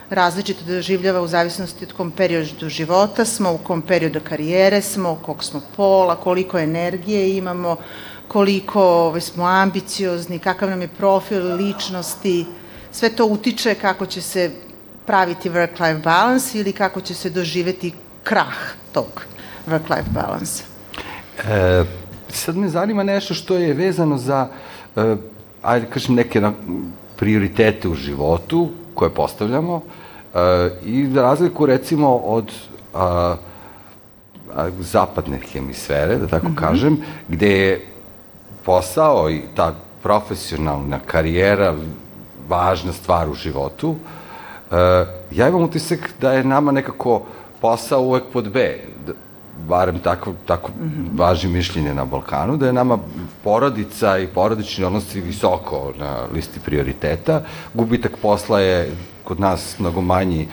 [0.10, 5.44] različito doživljava u zavisnosti od kom periodu života smo, u kom periodu karijere smo, kog
[5.44, 7.76] smo pola, koliko energije imamo,
[8.28, 12.46] koliko ovaj, smo ambiciozni, kakav nam je profil ličnosti.
[12.92, 14.52] Sve to utiče kako će se
[15.06, 18.56] praviti work-life balance ili kako će se doživeti krah
[18.92, 19.26] tog
[19.68, 20.64] work-life balance.
[21.38, 21.84] E,
[22.30, 24.48] sad me zanima nešto što je vezano za,
[24.96, 25.04] uh,
[25.62, 26.54] ajde da kažem, neke na,
[27.16, 29.82] prioritete u životu koje postavljamo uh,
[30.86, 32.52] i za razliku recimo od
[32.94, 33.00] uh,
[34.80, 36.60] zapadne hemisfere, da tako mm -hmm.
[36.60, 37.86] kažem, gde je
[38.66, 41.76] posao i ta profesionalna karijera
[42.50, 43.98] važna stvar u životu, uh,
[45.32, 47.22] ja imam utisak da je nama nekako
[47.62, 48.80] posao uvek pod B,
[49.68, 51.20] barem tako, tako mm -hmm.
[51.20, 52.98] važi mišljenje na Balkanu, da je nama
[53.44, 57.42] porodica i porodični odnosi visoko na listi prioriteta.
[57.74, 58.92] Gubitak posla je
[59.24, 60.48] kod nas mnogo manji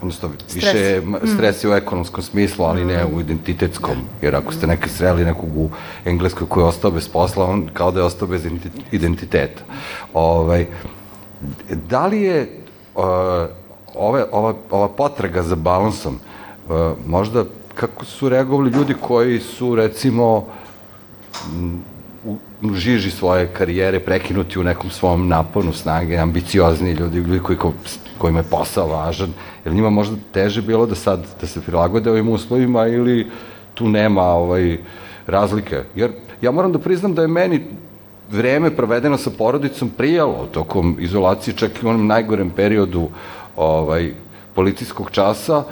[0.00, 1.14] odnosno više mhm.
[1.34, 5.56] stres je u ekonomskom smislu, ali ne u identitetskom, jer ako ste nekaj sreli nekog
[5.56, 5.70] u
[6.04, 8.46] Engleskoj koji je ostao bez posla, on kao da je ostao bez
[8.92, 9.62] identiteta.
[10.14, 10.66] Ovaj,
[11.88, 12.60] da li je
[12.94, 13.02] uh,
[13.94, 16.18] ove, ova, ova potraga za balansom
[16.68, 17.44] uh, možda
[17.76, 20.46] kako su reagovali ljudi koji su, recimo,
[22.24, 22.36] u,
[22.74, 27.72] žiži svoje karijere prekinuti u nekom svom naponu snage, ambiciozni ljudi, ljudi koji, ko,
[28.18, 29.32] kojima je posao važan,
[29.64, 33.26] jer njima možda teže bilo da sad, da se prilagode ovim uslovima ili
[33.74, 34.78] tu nema ovaj,
[35.26, 35.82] razlike.
[35.94, 37.60] Jer ja moram da priznam da je meni
[38.30, 43.08] vreme provedeno sa porodicom prijalo tokom izolacije, čak i u onom najgorem periodu
[43.56, 44.12] ovaj,
[44.54, 45.64] policijskog časa,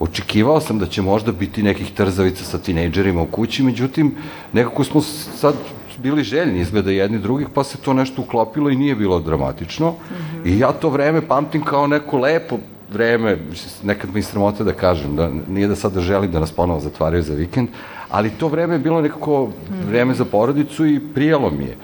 [0.00, 4.14] očekivao sam da će možda biti nekih trzavica sa tinejdžerima u kući, međutim,
[4.52, 5.00] nekako smo
[5.36, 5.54] sad
[6.02, 9.90] bili željni izgleda jedni drugih, pa se to nešto uklopilo i nije bilo dramatično.
[9.90, 10.48] Mm -hmm.
[10.48, 12.58] I ja to vreme pamtim kao neko lepo
[12.92, 13.38] vreme,
[13.82, 17.34] nekad mi sramota da kažem, da nije da sada želim da nas ponovo zatvaraju za
[17.34, 17.68] vikend,
[18.10, 19.48] ali to vreme je bilo nekako
[19.88, 21.76] vreme za porodicu i prijelo mi je.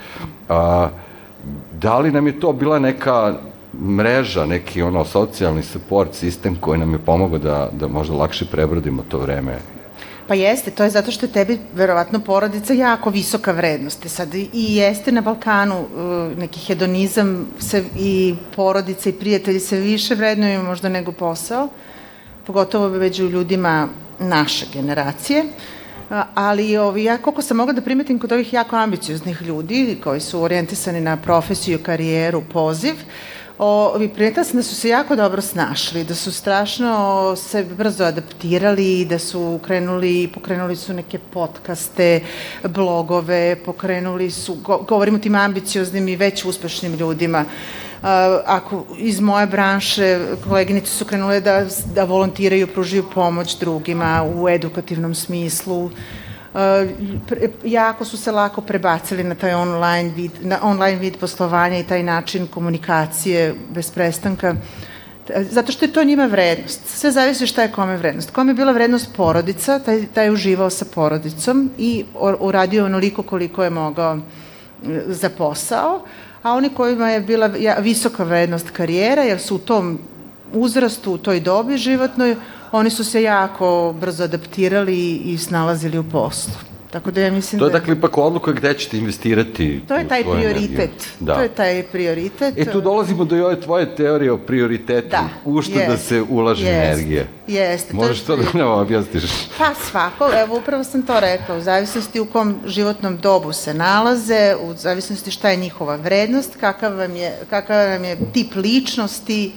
[0.48, 0.88] A,
[1.80, 3.34] da li nam je to bila neka
[3.80, 9.02] mreža, neki ono socijalni support sistem koji nam je pomogao da, da možda lakše prebrodimo
[9.08, 9.58] to vreme
[10.28, 14.08] Pa jeste, to je zato što je tebi verovatno porodica jako visoka vrednost.
[14.08, 20.14] Sad i jeste na Balkanu uh, neki hedonizam se i porodica i prijatelji se više
[20.14, 21.68] vrednuju možda nego posao,
[22.46, 25.44] pogotovo među ljudima naše generacije.
[26.34, 30.42] Ali ovi, ja koliko sam mogla da primetim kod ovih jako ambicioznih ljudi koji su
[30.42, 34.10] orijentisani na profesiju, karijeru, poziv, uh, ovi
[34.44, 39.60] sam da su se jako dobro snašli, da su strašno se brzo adaptirali, da su
[39.62, 42.20] krenuli, pokrenuli su neke podcaste,
[42.64, 47.44] blogove, pokrenuli su, go, govorimo tim ambicioznim i već uspešnim ljudima.
[48.02, 48.08] Uh,
[48.46, 55.14] ako iz moje branše koleginice su krenule da, da volontiraju, pružaju pomoć drugima u edukativnom
[55.14, 55.90] smislu,
[56.54, 56.60] uh,
[57.64, 62.02] jako su se lako prebacili na taj online vid, na online vid poslovanja i taj
[62.02, 64.54] način komunikacije bez prestanka
[65.50, 66.80] zato što je to njima vrednost.
[66.86, 68.30] Sve zavisi šta je kome vrednost.
[68.30, 72.04] Kome je bila vrednost porodica, taj, taj je uživao sa porodicom i
[72.40, 74.18] uradio onoliko koliko je mogao
[75.06, 76.02] za posao,
[76.42, 79.98] a oni kojima je bila visoka vrednost karijera, jer su u tom
[80.54, 82.36] uzrastu, u toj dobi životnoj,
[82.72, 86.54] oni su se jako brzo adaptirali i snalazili u poslu.
[86.94, 87.78] Tako da ja mislim to je da...
[87.78, 90.90] dakle ipak odluka gde ćete investirati To je taj prioritet.
[91.20, 91.34] Da.
[91.34, 92.54] To je taj prioritet.
[92.58, 95.08] E tu dolazimo do ove tvoje teorije o prioritetu.
[95.10, 95.28] Da.
[95.44, 97.26] U što jest, da se ulaže jest, energije.
[97.46, 97.94] Jeste.
[97.94, 99.22] Možeš to, to da nam objasniš?
[99.58, 101.56] Pa svako, evo upravo sam to rekla.
[101.56, 106.96] U zavisnosti u kom životnom dobu se nalaze, u zavisnosti šta je njihova vrednost, kakav
[106.96, 109.52] vam je, kakav vam je tip ličnosti,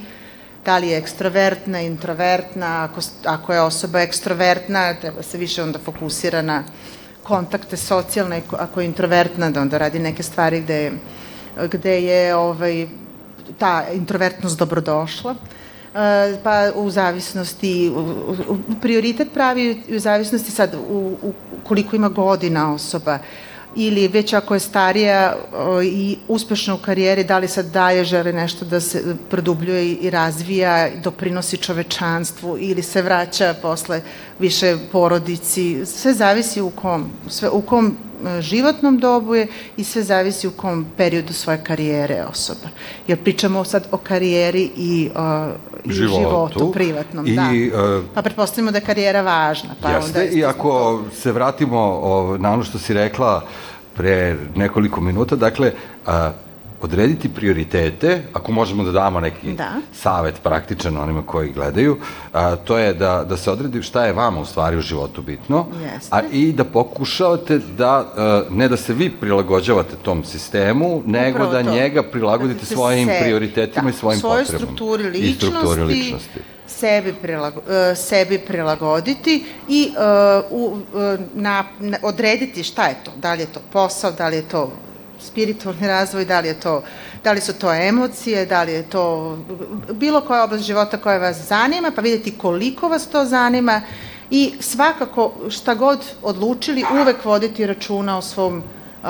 [0.68, 6.42] da li je ekstrovertna, introvertna, ako, ako je osoba ekstrovertna, treba se više onda fokusira
[6.42, 6.64] na
[7.22, 10.92] kontakte socijalne, ako je introvertna, da onda radi neke stvari gde
[11.66, 12.86] gde je ovaj,
[13.58, 15.34] ta introvertnost dobrodošla.
[15.34, 18.00] E, pa u zavisnosti, u,
[18.48, 21.32] u, prioritet pravi u zavisnosti sad u, u
[21.64, 23.18] koliko ima godina osoba,
[23.76, 28.32] ili već ako je starija o, i uspešna u karijeri, da li sad daje, žele
[28.32, 34.00] nešto da se produbljuje i razvija, doprinosi čovečanstvu ili se vraća posle
[34.38, 39.46] više porodici, sve zavisi u kom, sve, u kom e, životnom dobu je
[39.76, 42.68] i sve zavisi u kom periodu svoje karijere osoba.
[43.06, 45.48] Jer pričamo sad o karijeri i, o,
[45.84, 47.26] i životu, životu privatnom.
[47.26, 47.42] I, da.
[47.42, 49.70] Uh, pa pretpostavimo da je karijera važna.
[49.82, 53.44] Pa jeste, onda i ako se vratimo o, na ono što si rekla
[53.94, 55.72] pre nekoliko minuta, dakle,
[56.06, 56.32] a,
[56.80, 59.72] odrediti prioritete, ako možemo da damo neki da.
[59.92, 61.96] savet praktičan onima koji gledaju,
[62.32, 65.66] a, to je da, da se odredi šta je vama u stvari u životu bitno,
[65.82, 66.08] Jeste.
[66.10, 71.52] a i da pokušavate da, a, ne da se vi prilagođavate tom sistemu, nego Upravo
[71.52, 71.70] da to.
[71.70, 74.66] njega prilagodite da svojim se, prioritetima da, i svojim svoje potrebama.
[74.66, 81.64] strukturi ličnosti, I strukturi ličnosti sebi, prilago, uh, sebi prilagoditi i uh, u, uh, na,
[81.80, 84.72] na, odrediti šta je to, da li je to posao, da li je to
[85.20, 86.82] spiritualni razvoj, da li je to
[87.24, 89.38] da li su to emocije, da li je to
[89.92, 93.82] bilo koja oblast života koja vas zanima, pa videti koliko vas to zanima
[94.30, 98.62] i svakako šta god odlučili uvek voditi računa o svom,
[99.02, 99.08] uh,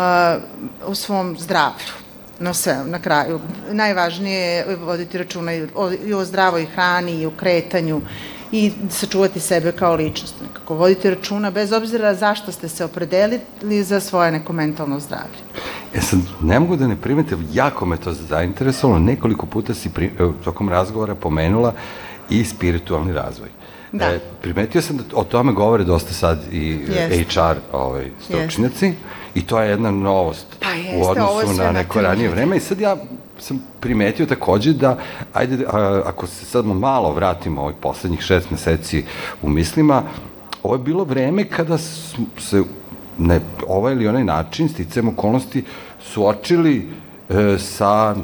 [0.86, 2.08] o svom zdravlju
[2.40, 3.40] no sve, na kraju.
[3.70, 8.00] Najvažnije je voditi računa i o, i o zdravoj hrani i o kretanju
[8.52, 10.34] i sačuvati sebe kao ličnost.
[10.42, 15.67] Nekako voditi računa bez obzira zašto ste se opredelili za svoje neko mentalno zdravlje.
[15.94, 20.06] E sad, ne mogu da ne primete, jako me to zainteresovalo, nekoliko puta si pri,
[20.06, 21.72] e, tokom razgovora pomenula
[22.30, 23.48] i spiritualni razvoj.
[23.92, 24.04] Da.
[24.04, 27.34] E, primetio sam da o tome govore dosta sad i Jest.
[27.34, 28.92] HR ovaj, stručnjaci.
[29.34, 32.56] I to je jedna novost pa jeste, u odnosu na neko ranije vreme.
[32.56, 32.96] I sad ja
[33.38, 34.98] sam primetio takođe da,
[35.32, 39.04] ajde, a, ako se sad malo vratimo ovih poslednjih šest meseci
[39.42, 40.02] u mislima,
[40.62, 41.78] ovo je bilo vreme kada
[42.38, 42.62] se
[43.18, 45.64] ne, ovaj ili onaj način, sticajem okolnosti,
[46.02, 46.88] suočili
[47.28, 48.14] e, sa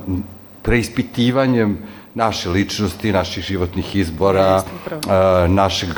[0.62, 1.78] preispitivanjem
[2.14, 4.62] naše ličnosti, naših životnih izbora,
[5.08, 5.90] a, našeg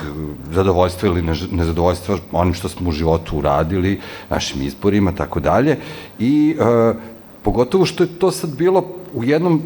[0.52, 5.78] zadovoljstva ili nezadovoljstva onim što smo u životu uradili, našim izborima, tako dalje.
[6.18, 6.94] I a,
[7.42, 9.62] pogotovo što je to sad bilo u jednom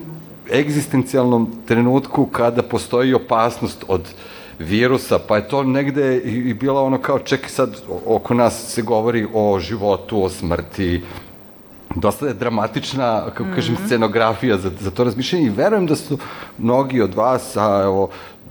[0.52, 4.08] egzistencijalnom trenutku kada postoji opasnost od
[4.60, 8.82] virusa, pa je to negde i, i bila ono kao, čekaj sad, oko nas se
[8.82, 11.02] govori o životu, o smrti,
[11.94, 13.54] dosta je dramatična, kako mm -hmm.
[13.54, 16.18] kažem, scenografija za, za to razmišljanje i verujem da su
[16.58, 18.10] mnogi od vas, a evo,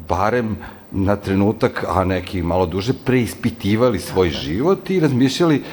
[0.10, 0.58] barem
[0.92, 5.64] na trenutak, a neki malo duže, preispitivali svoj život i razmišljali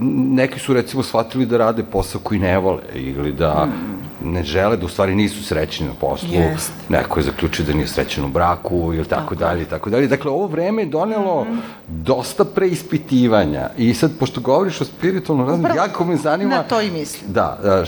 [0.00, 4.05] neki su recimo shvatili da rade posao koji ne vole ili da mm.
[4.32, 6.72] Ne žele, da u stvari nisu srećni na poslu, Jest.
[6.88, 10.06] neko je zaključio da nije srećan u braku ili tako, dalje i tako dalje.
[10.06, 11.60] Dakle, ovo vreme je donelo mm -hmm.
[11.88, 16.54] dosta preispitivanja i sad, pošto govoriš o spiritualnom razmišljanju, jako me zanima...
[16.54, 17.32] Na to i mislim.
[17.32, 17.84] Da, da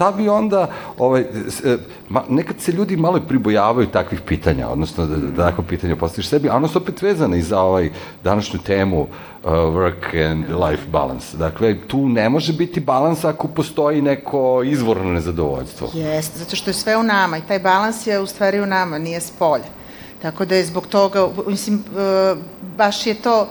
[0.00, 1.76] šta bi onda, ovaj, e,
[2.28, 6.56] nekad se ljudi malo pribojavaju takvih pitanja, odnosno da, da takvo pitanje postaviš sebi, a
[6.56, 7.90] ono su opet vezane i za ovaj
[8.24, 9.08] današnju temu uh,
[9.50, 11.36] work and life balance.
[11.36, 15.88] Dakle, tu ne može biti balans ako postoji neko izvorno nezadovoljstvo.
[15.94, 18.98] Jeste, zato što je sve u nama i taj balans je u stvari u nama,
[18.98, 19.68] nije s polja.
[20.22, 22.38] Tako da je zbog toga, mislim, uh,
[22.76, 23.48] baš je to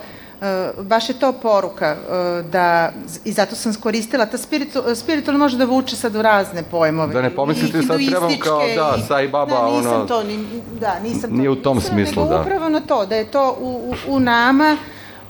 [0.81, 2.91] baš je to poruka uh, da
[3.25, 7.13] i zato sam skoristila ta spiritu, spiritualno može da vuče sad u razne pojmove.
[7.13, 10.45] Da ne pomislite sad trebam kao da Sai Baba da, nisam ono to ni
[10.79, 13.57] da nisam nije to, u tom nisam, smislu da upravo na to da je to
[13.59, 14.77] u, u, u nama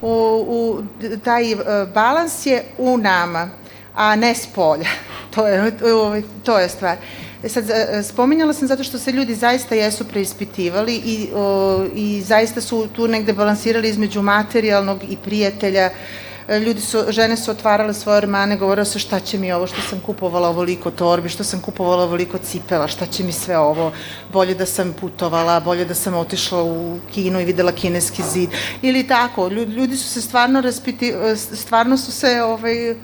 [0.02, 0.10] u,
[0.48, 0.84] u
[1.24, 1.60] taj uh,
[1.94, 3.50] balans je u nama
[3.96, 4.90] a ne s polja.
[5.36, 5.72] to je
[6.44, 6.98] to je stvar.
[7.44, 7.66] E sad,
[8.04, 13.08] spominjala sam zato što se ljudi zaista jesu preispitivali i, o, i zaista su tu
[13.08, 15.90] negde balansirali između materijalnog i prijatelja.
[16.66, 20.00] Ljudi su, žene su otvarale svoje ormane, govorila se šta će mi ovo što sam
[20.00, 23.92] kupovala ovoliko torbi, što sam kupovala ovoliko cipela, šta će mi sve ovo,
[24.34, 28.50] bolje da sam putovala, bolje da sam otišla u Kinu i videla kineski zid,
[28.82, 31.14] ili tako, ljudi su se stvarno raspiti,
[31.54, 32.96] stvarno su se ovaj,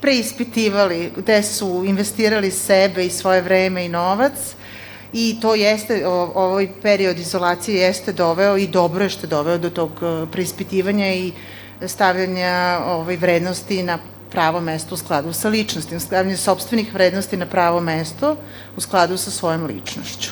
[0.00, 4.32] preispitivali gde su investirali sebe i svoje vreme i novac
[5.12, 9.70] i to jeste, ovaj period izolacije jeste doveo i dobro je što je doveo do
[9.70, 9.90] tog
[10.32, 11.32] preispitivanja i
[11.86, 13.98] stavljanja ovaj, vrednosti na
[14.30, 18.36] pravo mesto u skladu sa ličnostima, stavljanje sobstvenih vrednosti na pravo mesto
[18.76, 20.30] u skladu sa svojom ličnošću.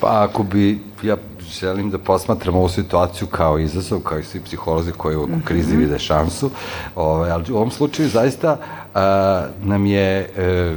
[0.00, 1.16] Pa ako bi, ja
[1.60, 5.98] želim da posmatram ovu situaciju kao izazov, kao i svi psiholozi koji u krizi vide
[5.98, 6.50] šansu,
[6.96, 8.56] ovaj, ali u ovom slučaju zaista
[8.94, 10.74] a, nam je e,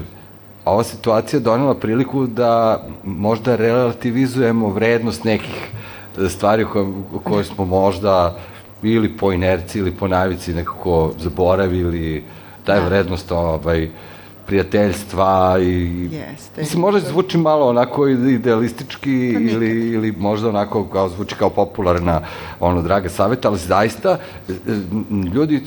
[0.66, 5.72] ova situacija donela priliku da možda relativizujemo vrednost nekih
[6.30, 6.88] stvari koje,
[7.24, 8.38] koje smo možda
[8.84, 12.24] ili po inerciji ili po navici nekako zaboravili,
[12.64, 12.86] taj da.
[12.86, 13.90] vrednost ovaj,
[14.46, 16.62] prijateljstva i Jeste.
[16.62, 22.22] mislim možda zvuči malo onako idealistički pa ili ili možda onako kao zvuči kao popularna
[22.60, 24.18] ono draga saveta, ali zaista
[24.50, 24.54] e,
[25.34, 25.62] ljudi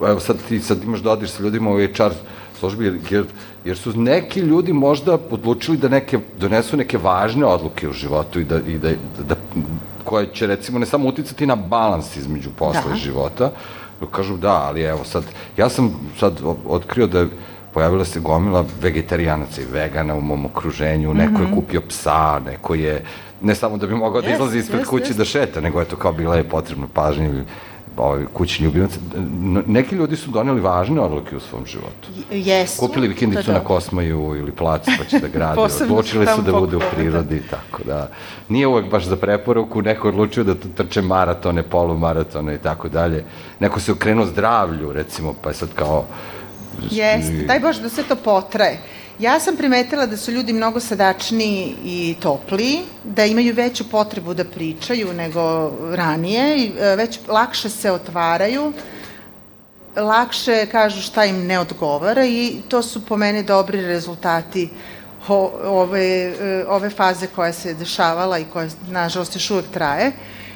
[0.00, 2.12] evo sad ti sad imaš da odiš sa ljudima u HR
[2.58, 3.24] službi jer,
[3.64, 8.44] jer su neki ljudi možda odlučili da neke donesu neke važne odluke u životu i
[8.44, 8.90] da, i da,
[9.28, 9.36] da
[10.04, 12.94] koje će recimo ne samo uticati na balans između posla da.
[12.94, 13.50] i života,
[14.10, 15.24] kažu da, ali evo sad,
[15.56, 17.26] ja sam sad otkrio da
[17.74, 21.40] pojavila se gomila vegetarijanaca i vegana u mom okruženju, neko mm -hmm.
[21.40, 21.54] je mhm.
[21.54, 23.04] kupio psa, neko je,
[23.40, 25.16] ne samo da bi mogao da izlazi ispred yes, kuće yes.
[25.16, 27.30] da šeta, nego je to kao bila je potrebna pažnja
[27.96, 28.90] ovaj, kućni ljubimac.
[29.66, 32.08] Neki ljudi su doneli važne odluke u svom životu.
[32.30, 32.80] Jesu.
[32.80, 35.60] Kupili vikendicu na Kosmaju ili plac pa će da grade.
[35.60, 38.08] Odlučili su da bude u prirodi, tako da.
[38.48, 43.24] Nije uvek baš za preporuku, neko odlučio da trče maratone, polumaratone i tako dalje.
[43.60, 46.04] Neko se okrenuo zdravlju, recimo, pa je sad kao...
[46.90, 48.78] Jeste, daj Bože da sve to potraje.
[49.18, 54.44] Ja sam primetila da su ljudi mnogo sadačniji i topliji, da imaju veću potrebu da
[54.44, 58.72] pričaju nego ranije, i e, već lakše se otvaraju,
[59.96, 64.68] lakše kažu šta im ne odgovara i to su po mene dobri rezultati
[65.64, 70.12] ove, e, ove faze koja se dešavala i koja, nažalost, još uvek traje.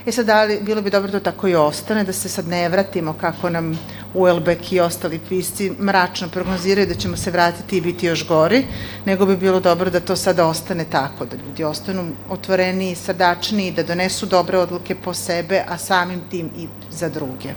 [0.07, 2.69] E sad, da li, bilo bi dobro da tako i ostane, da se sad ne
[2.69, 3.79] vratimo kako nam
[4.15, 8.65] Uelbek i ostali pisci mračno prognoziraju da ćemo se vratiti i biti još gori,
[9.05, 13.83] nego bi bilo dobro da to sad ostane tako, da ljudi ostanu otvoreni, srdačni, da
[13.83, 17.49] donesu dobre odluke po sebe, a samim tim i za druge.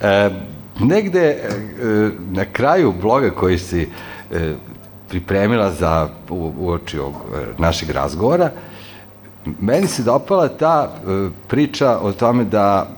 [0.00, 0.30] E,
[0.80, 1.48] negde e,
[2.30, 3.88] na kraju bloga koji si
[4.30, 4.54] e,
[5.08, 6.08] pripremila za
[6.58, 8.50] uoči ovog e, našeg razgovora,
[9.44, 12.88] meni se dopala ta e, priča o tome da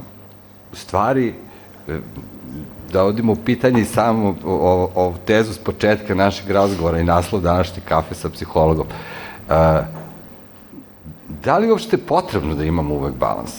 [0.72, 1.34] stvari
[1.88, 1.98] e,
[2.92, 7.82] da odimo u pitanje samo o, o tezu s početka našeg razgovora i naslov današnje
[7.88, 8.86] kafe sa psihologom.
[8.86, 9.82] E,
[11.44, 13.52] da li uopšte potrebno da imamo uvek balans?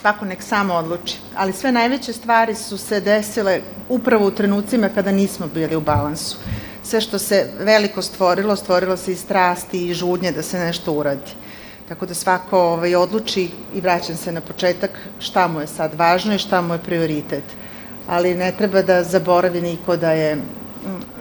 [0.00, 1.18] Svako nek samo odluči.
[1.36, 6.36] Ali sve najveće stvari su se desile upravo u trenucima kada nismo bili u balansu
[6.86, 11.32] sve što se veliko stvorilo, stvorilo se i strasti i žudnje da se nešto uradi.
[11.88, 16.34] Tako da svako ovaj, odluči i vraćam se na početak šta mu je sad važno
[16.34, 17.44] i šta mu je prioritet.
[18.08, 20.40] Ali ne treba da zaboravi niko da je mm,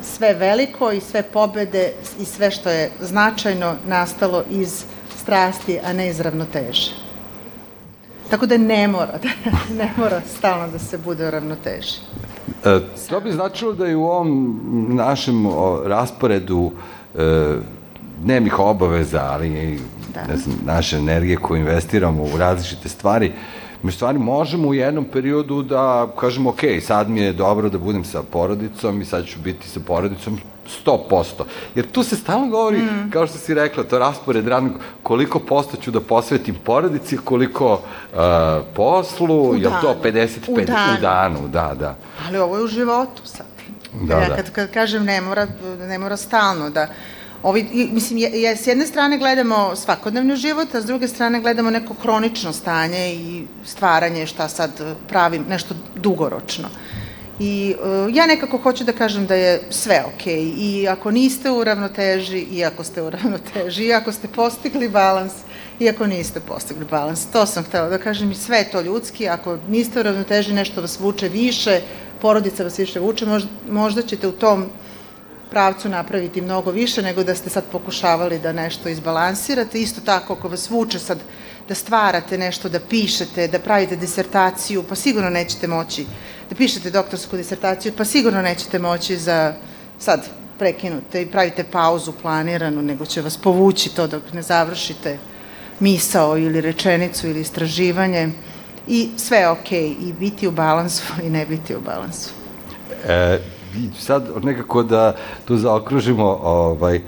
[0.03, 4.84] sve veliko i sve pobede i sve što je značajno nastalo iz
[5.22, 6.91] strasti, a ne iz ravnoteže.
[8.30, 9.51] Tako da ne mora, da,
[9.84, 11.99] ne mora stalno da se bude u ravnoteži.
[12.66, 14.59] E, to bi značilo da je u ovom
[14.89, 15.45] našem
[15.86, 16.72] rasporedu
[17.16, 17.55] e,
[18.24, 19.80] dnevnih obaveza, ali i
[20.13, 20.24] da.
[20.28, 23.32] ne znam, naše energije koje investiramo u različite stvari,
[23.84, 28.03] mi stvari možemo u jednom periodu da kažemo, ok, sad mi je dobro da budem
[28.03, 30.39] sa porodicom i sad ću biti sa porodicom
[30.86, 31.43] 100%.
[31.76, 33.09] Jer tu se stalno govori, mm.
[33.13, 38.20] kao što si rekla, to raspored radnog, koliko posto ću da posvetim porodici, koliko uh,
[38.76, 40.97] poslu, je to 55 u danu.
[40.97, 41.95] u danu, da, da.
[42.28, 43.45] Ali ovo je u životu sad.
[44.01, 44.36] Da, ja, da.
[44.36, 45.47] Kad, kad kažem ne mora,
[45.88, 46.88] ne mora stalno da
[47.45, 51.70] Ovi, mislim, je, je, s jedne strane gledamo svakodnevni život, a s druge strane gledamo
[51.70, 54.72] neko hronično stanje i stvaranje šta sad
[55.09, 56.68] pravim, nešto dugoročno.
[57.39, 60.53] I uh, ja nekako hoću da kažem da je sve okej okay.
[60.57, 65.33] i ako niste u ravnoteži i ako ste u ravnoteži i ako ste postigli balans
[65.79, 67.25] i ako niste postigli balans.
[67.25, 69.27] To sam htela da kažem i sve je to ljudski.
[69.29, 71.81] Ako niste u ravnoteži nešto vas vuče više,
[72.21, 74.65] porodica vas više vuče, možda, možda ćete u tom
[75.49, 79.81] pravcu napraviti mnogo više nego da ste sad pokušavali da nešto izbalansirate.
[79.81, 81.19] Isto tako, ako vas vuče sad
[81.67, 86.05] da stvarate nešto, da pišete, da pravite disertaciju, pa sigurno nećete moći
[86.49, 89.53] da pišete doktorsku disertaciju, pa sigurno nećete moći za
[89.99, 90.29] sad
[90.59, 95.17] prekinute i pravite pauzu planiranu, nego će vas povući to dok ne završite
[95.79, 98.29] misao ili rečenicu ili istraživanje
[98.87, 102.29] i sve je okej okay, i biti u balansu i ne biti u balansu.
[103.07, 103.39] E,
[103.99, 105.15] sad nekako da
[105.45, 107.01] tu zaokružimo ovaj, e,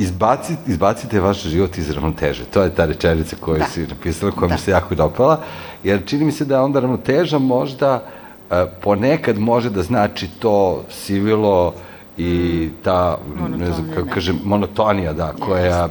[0.00, 2.44] izbacite, izbacite vaš život iz ravnoteže.
[2.44, 3.64] To je ta rečenica koju da.
[3.64, 4.54] si napisala, koja da.
[4.54, 5.40] mi se jako dopala,
[5.84, 8.02] jer čini mi se da onda ravnoteža možda
[8.50, 11.74] e, ponekad može da znači to sivilo
[12.18, 14.12] i ta, monotonija, ne znam kako ne.
[14.12, 15.88] kažem, monotonija, da, koja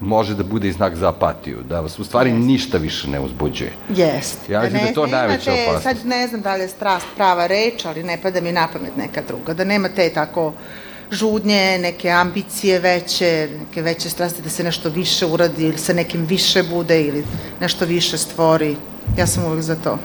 [0.00, 2.46] može da bude i znak za apatiju, da vas u stvari Jest.
[2.46, 3.72] ništa više ne uzbuđuje.
[3.88, 4.48] Jest.
[4.48, 5.82] Ja mislim da, da je to najveća opasnost.
[5.82, 8.96] Sad ne znam da li je strast prava reč, ali ne pada mi na pamet
[8.96, 10.52] neka druga, da nema te tako
[11.10, 16.26] žudnje, neke ambicije veće, neke veće strasti da se nešto više uradi ili sa nekim
[16.26, 17.24] više bude ili
[17.60, 18.76] nešto više stvori.
[19.18, 19.98] Ja sam uvek za to.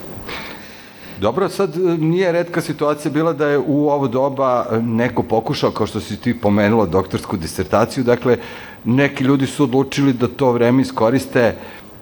[1.22, 5.72] Dobro, sad e, nije redka situacija bila da je u ovo doba e, neko pokušao,
[5.72, 8.38] kao što si ti pomenula, doktorsku disertaciju, dakle,
[8.86, 11.56] neki ljudi su odlučili da to vreme iskoriste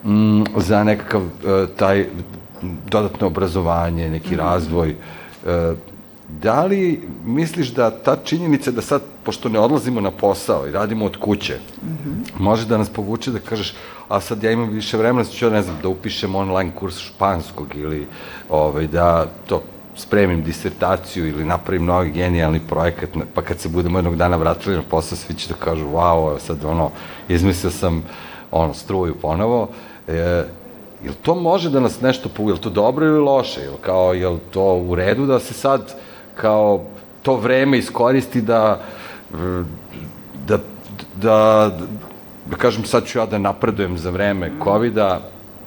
[0.03, 1.29] mm, za nekakav uh,
[1.75, 2.05] taj
[2.87, 4.41] dodatno obrazovanje, neki mm -hmm.
[4.41, 4.95] razvoj.
[6.29, 11.05] Da li misliš da ta činjenica da sad, pošto ne odlazimo na posao i radimo
[11.05, 12.39] od kuće, mm -hmm.
[12.39, 13.73] može da nas povuče da kažeš,
[14.07, 18.07] a sad ja imam više vremena, ću, ne znam, da upišem online kurs španskog ili
[18.49, 19.61] ovaj, da to
[19.95, 24.83] spremim disertaciju ili napravim novi genijalni projekat, pa kad se budemo jednog dana vratili na
[24.89, 26.91] posao, svi će da kažu, wow, sad ono,
[27.29, 28.03] izmislio sam
[28.51, 29.69] ono, struju ponovo,
[30.07, 30.13] e,
[31.03, 34.37] jel to može da nas nešto povuče, jel to dobro ili loše, jel, kao, jel
[34.51, 35.95] to u redu da se sad
[36.41, 36.85] kao
[37.21, 38.81] to vreme iskoristi da
[40.47, 40.57] da,
[41.15, 41.71] da,
[42.45, 45.19] da kažem sad ću ja da napredujem za vreme COVID-a,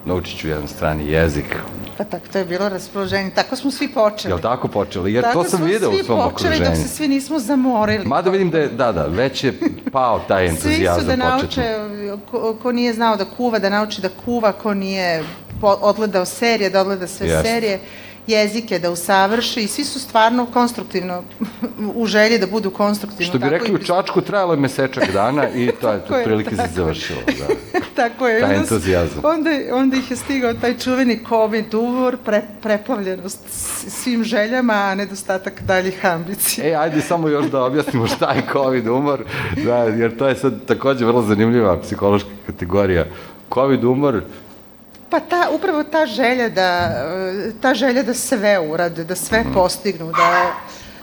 [0.05, 1.55] naučit ću jedan strani jezik.
[1.97, 3.29] Pa tako, to je bilo raspoloženje.
[3.29, 4.31] Tako smo svi počeli.
[4.31, 5.13] Jel tako počeli?
[5.13, 6.29] Jer tako to sam video u svom okruženju.
[6.29, 8.05] Tako smo svi počeli dok se svi nismo zamorili.
[8.05, 9.59] Mada vidim da je, da, da, već je
[9.91, 11.25] pao taj entuzijazam početno.
[11.35, 14.73] Svi su da nauče, ko, ko nije znao da kuva, da nauči da kuva, ko
[14.73, 15.23] nije
[15.61, 17.45] odgledao serije, da odgleda sve Jest.
[17.45, 17.79] serije
[18.27, 21.23] jezike da usavrši i svi su stvarno konstruktivno
[22.01, 23.29] u želji da budu konstruktivno.
[23.29, 26.67] Što bi rekli u Čačku trajalo je mesečak dana i to je to prilike se
[26.75, 27.19] završilo.
[27.25, 27.79] Da.
[28.03, 28.41] tako je.
[28.41, 29.21] Taj entuzijazam.
[29.23, 33.39] Onda, onda ih je stigao taj čuveni COVID uvor, pre, preplavljenost
[33.87, 36.67] svim željama, a nedostatak daljih ambicija.
[36.67, 39.23] E, ajde samo još da objasnimo šta je COVID umor,
[39.65, 43.05] da, jer to je sad takođe vrlo zanimljiva psihološka kategorija.
[43.53, 44.21] COVID umor
[45.13, 46.91] Pa ta, upravo ta želja da,
[47.61, 49.53] ta želja da sve urade, da sve mhm.
[49.53, 50.55] postignu, da,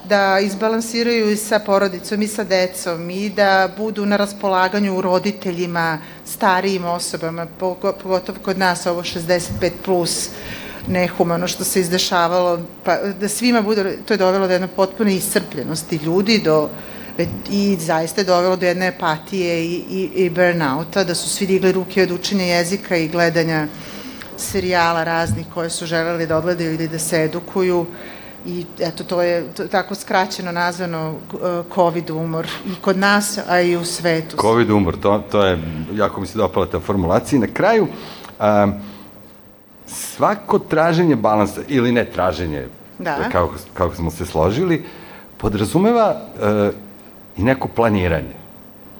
[0.04, 6.84] da izbalansiraju i sa porodicom i sa decom i da budu na raspolaganju roditeljima, starijim
[6.84, 10.28] osobama, pogotovo kod nas ovo 65 plus
[10.88, 15.96] nehumano što se izdešavalo, pa da svima bude, to je dovelo do jedne potpune iscrpljenosti
[15.96, 16.68] ljudi, do
[17.50, 21.72] i zaista je dovelo do jedne apatije i, i, i burnouta, da su svi digli
[21.72, 23.66] ruke od učenja jezika i gledanja
[24.40, 27.86] serijala raznih koje su želeli da odgledaju ili da se edukuju
[28.46, 31.40] i eto to je to, tako skraćeno nazvano uh,
[31.74, 34.36] COVID umor i kod nas, a i u svetu.
[34.36, 35.58] COVID umor, to, to je,
[35.92, 37.36] jako mi se dopala ta formulacija.
[37.36, 37.86] I na kraju,
[38.40, 38.74] um,
[39.86, 42.66] svako traženje balansa, ili ne traženje,
[42.98, 43.28] da.
[43.32, 44.84] kako, kako smo se složili,
[45.36, 46.74] podrazumeva uh,
[47.36, 48.34] i neko planiranje.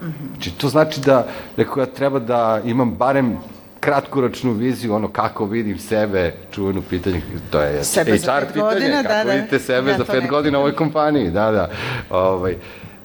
[0.02, 0.32] Mm -hmm.
[0.32, 1.26] Znači, to znači da,
[1.56, 3.38] da ja treba da imam barem
[3.80, 9.28] kratkoročnu viziju, ono kako vidim sebe, čuveno pitanje, to je sebe HR pitanje, godina, kako
[9.28, 11.70] da, vidite sebe ja, za pet godina u ovoj kompaniji, da, da.
[12.10, 12.56] Ovaj,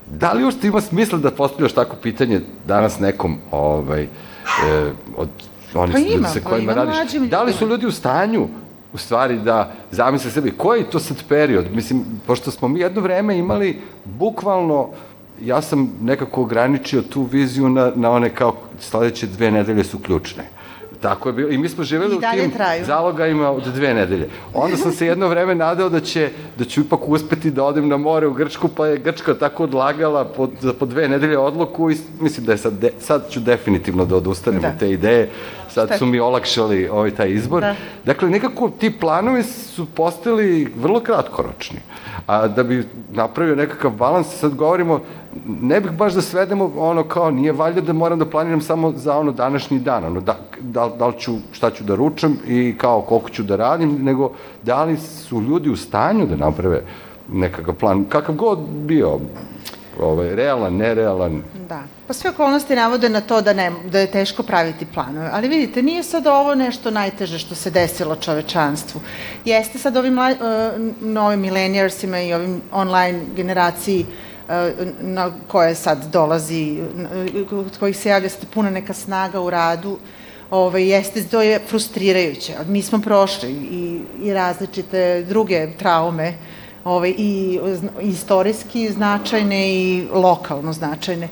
[0.07, 4.07] da li uopšte ima smisla da postavljaš tako pitanje danas nekom ovaj, e,
[5.17, 5.29] od
[5.73, 7.13] onih pa ima, sa pa kojima ima radiš?
[7.29, 8.47] Da li su ljudi u stanju
[8.93, 11.65] u stvari da zamisle sebi koji je to sad period?
[11.71, 14.89] Mislim, pošto smo mi jedno vreme imali bukvalno
[15.41, 20.43] ja sam nekako ograničio tu viziju na, na one kao sledeće dve nedelje su ključne.
[21.05, 21.49] Tako je bilo.
[21.49, 22.85] I mi smo živeli u tim traju.
[22.85, 24.29] zalogajima od dve nedelje.
[24.53, 27.97] Onda sam se jedno vreme nadao da će da ću ipak uspeti da odem na
[27.97, 31.97] more u Grčku, pa je Grčka tako odlagala po, za po dve nedelje odluku i
[32.19, 34.67] mislim da je sad, de, sad ću definitivno da odustanem da.
[34.67, 35.29] od te ideje.
[35.69, 35.97] Sad Šta?
[35.97, 37.61] su mi olakšali ovaj taj izbor.
[37.61, 37.75] Da.
[38.05, 41.79] Dakle, nekako ti planovi su postali vrlo kratkoročni.
[42.27, 45.01] A da bi napravio nekakav balans, sad govorimo,
[45.45, 49.17] ne bih baš da svedemo ono kao, nije valjda da moram da planiram samo za
[49.17, 53.01] ono današnji dan, ono, da, da, da li ću, šta ću da ručam i kao
[53.01, 54.31] koliko ću da radim, nego
[54.63, 56.83] da li su ljudi u stanju da naprave
[57.31, 59.19] nekakav plan, kakav god bio,
[60.01, 61.41] ovaj, realan, nerealan.
[61.69, 61.81] Da.
[62.07, 65.29] Pa sve okolnosti navode na to da, ne, da je teško praviti planove.
[65.33, 69.01] Ali vidite, nije sad ovo nešto najteže što se desilo čovečanstvu.
[69.45, 70.25] Jeste sad ovim uh,
[71.01, 74.34] novim milenijarsima i ovim online generaciji uh,
[75.01, 76.79] na koje sad dolazi,
[77.49, 79.97] kod kojih se javlja sad puna neka snaga u radu,
[80.51, 82.53] ovaj, jeste, to je frustrirajuće.
[82.67, 86.33] Mi smo prošli i, i različite druge traume
[86.83, 87.59] ovaj, i
[88.01, 91.29] istorijski značajne i lokalno značajne.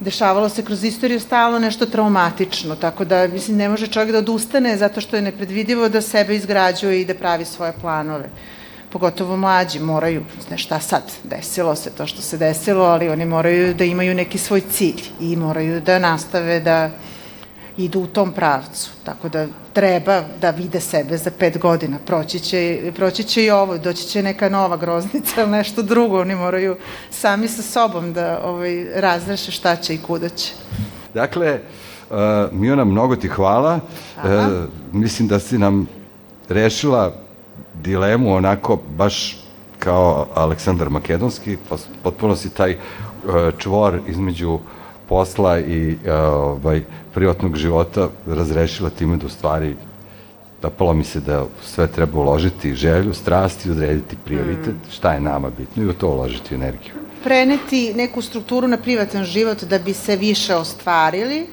[0.00, 4.76] Dešavalo se kroz istoriju stalno nešto traumatično, tako da, mislim, ne može čovjek da odustane
[4.76, 8.28] zato što je nepredvidivo da sebe izgrađuje i da pravi svoje planove.
[8.94, 13.74] Pogotovo mlađi moraju, ne šta sad, desilo se to što se desilo, ali oni moraju
[13.74, 16.90] da imaju neki svoj cilj i moraju da nastave da
[17.76, 18.90] idu u tom pravcu.
[19.04, 21.98] Tako da treba da vide sebe za pet godina.
[22.06, 26.20] Proći će, proći će i ovo, doći će neka nova groznica ili nešto drugo.
[26.20, 26.76] Oni moraju
[27.10, 30.52] sami sa sobom da ovaj, razreše šta će i kuda će.
[31.14, 31.60] Dakle,
[32.10, 32.16] uh,
[32.52, 33.80] Miona, mnogo ti hvala.
[34.16, 34.30] Uh,
[34.92, 35.88] mislim da si nam
[36.48, 37.23] rešila
[37.74, 39.44] dilemu onako baš
[39.78, 41.56] kao Aleksandar Makedonski,
[42.02, 42.78] potpuno si taj uh,
[43.58, 44.58] čvor između
[45.08, 45.96] posla i uh,
[46.64, 46.82] ovaj,
[47.14, 49.76] privatnog života razrešila time da u stvari
[50.62, 54.90] dopalo mi se da sve treba uložiti želju, strast i odrediti prioritet, mm.
[54.90, 56.94] šta je nama bitno i u to uložiti energiju.
[57.24, 61.46] Preneti neku strukturu na privatan život da bi se više ostvarili,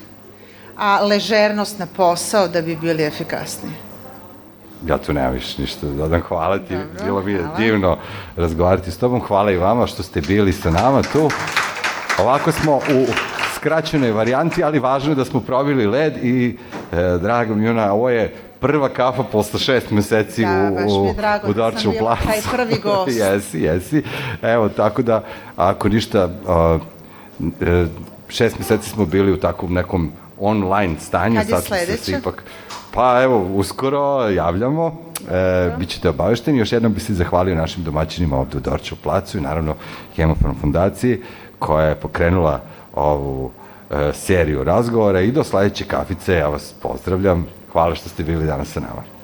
[0.77, 3.90] a ležernost na posao da bi bili efikasniji.
[4.87, 6.21] Ja tu nemam više ništa da dodam.
[6.21, 7.97] Hvala ti, Dobro, bilo mi je divno
[8.35, 9.21] razgovarati s tobom.
[9.21, 11.29] Hvala i vama što ste bili sa nama tu.
[12.19, 13.05] Ovako smo u
[13.55, 16.57] skraćenoj varijanti, ali važno je da smo probili led i,
[16.91, 21.47] e, drago mi ona, ovo je prva kafa posle šest meseci da, u, u, drago,
[21.47, 22.27] u Dorčevu placu.
[22.27, 23.17] Taj prvi gost.
[23.17, 24.03] jesi, jesi.
[24.41, 25.23] Evo, tako da,
[25.55, 26.79] ako ništa, a,
[27.61, 27.85] e,
[28.29, 30.11] šest meseci smo bili u takvom nekom
[30.41, 31.35] online stanju.
[31.39, 32.11] Kad je sledeće?
[32.11, 32.43] Ipak,
[32.93, 34.95] pa evo, uskoro javljamo.
[35.31, 36.59] E, bićete obavešteni.
[36.59, 39.75] Još jednom bi se zahvalio našim domaćinima ovde u Dorčevu placu i naravno
[40.15, 41.21] Hemofarm fondaciji
[41.59, 42.61] koja je pokrenula
[42.93, 43.51] ovu
[43.89, 46.33] e, seriju razgovora i do sledeće kafice.
[46.33, 47.47] Ja vas pozdravljam.
[47.71, 49.20] Hvala što ste bili danas sa nama.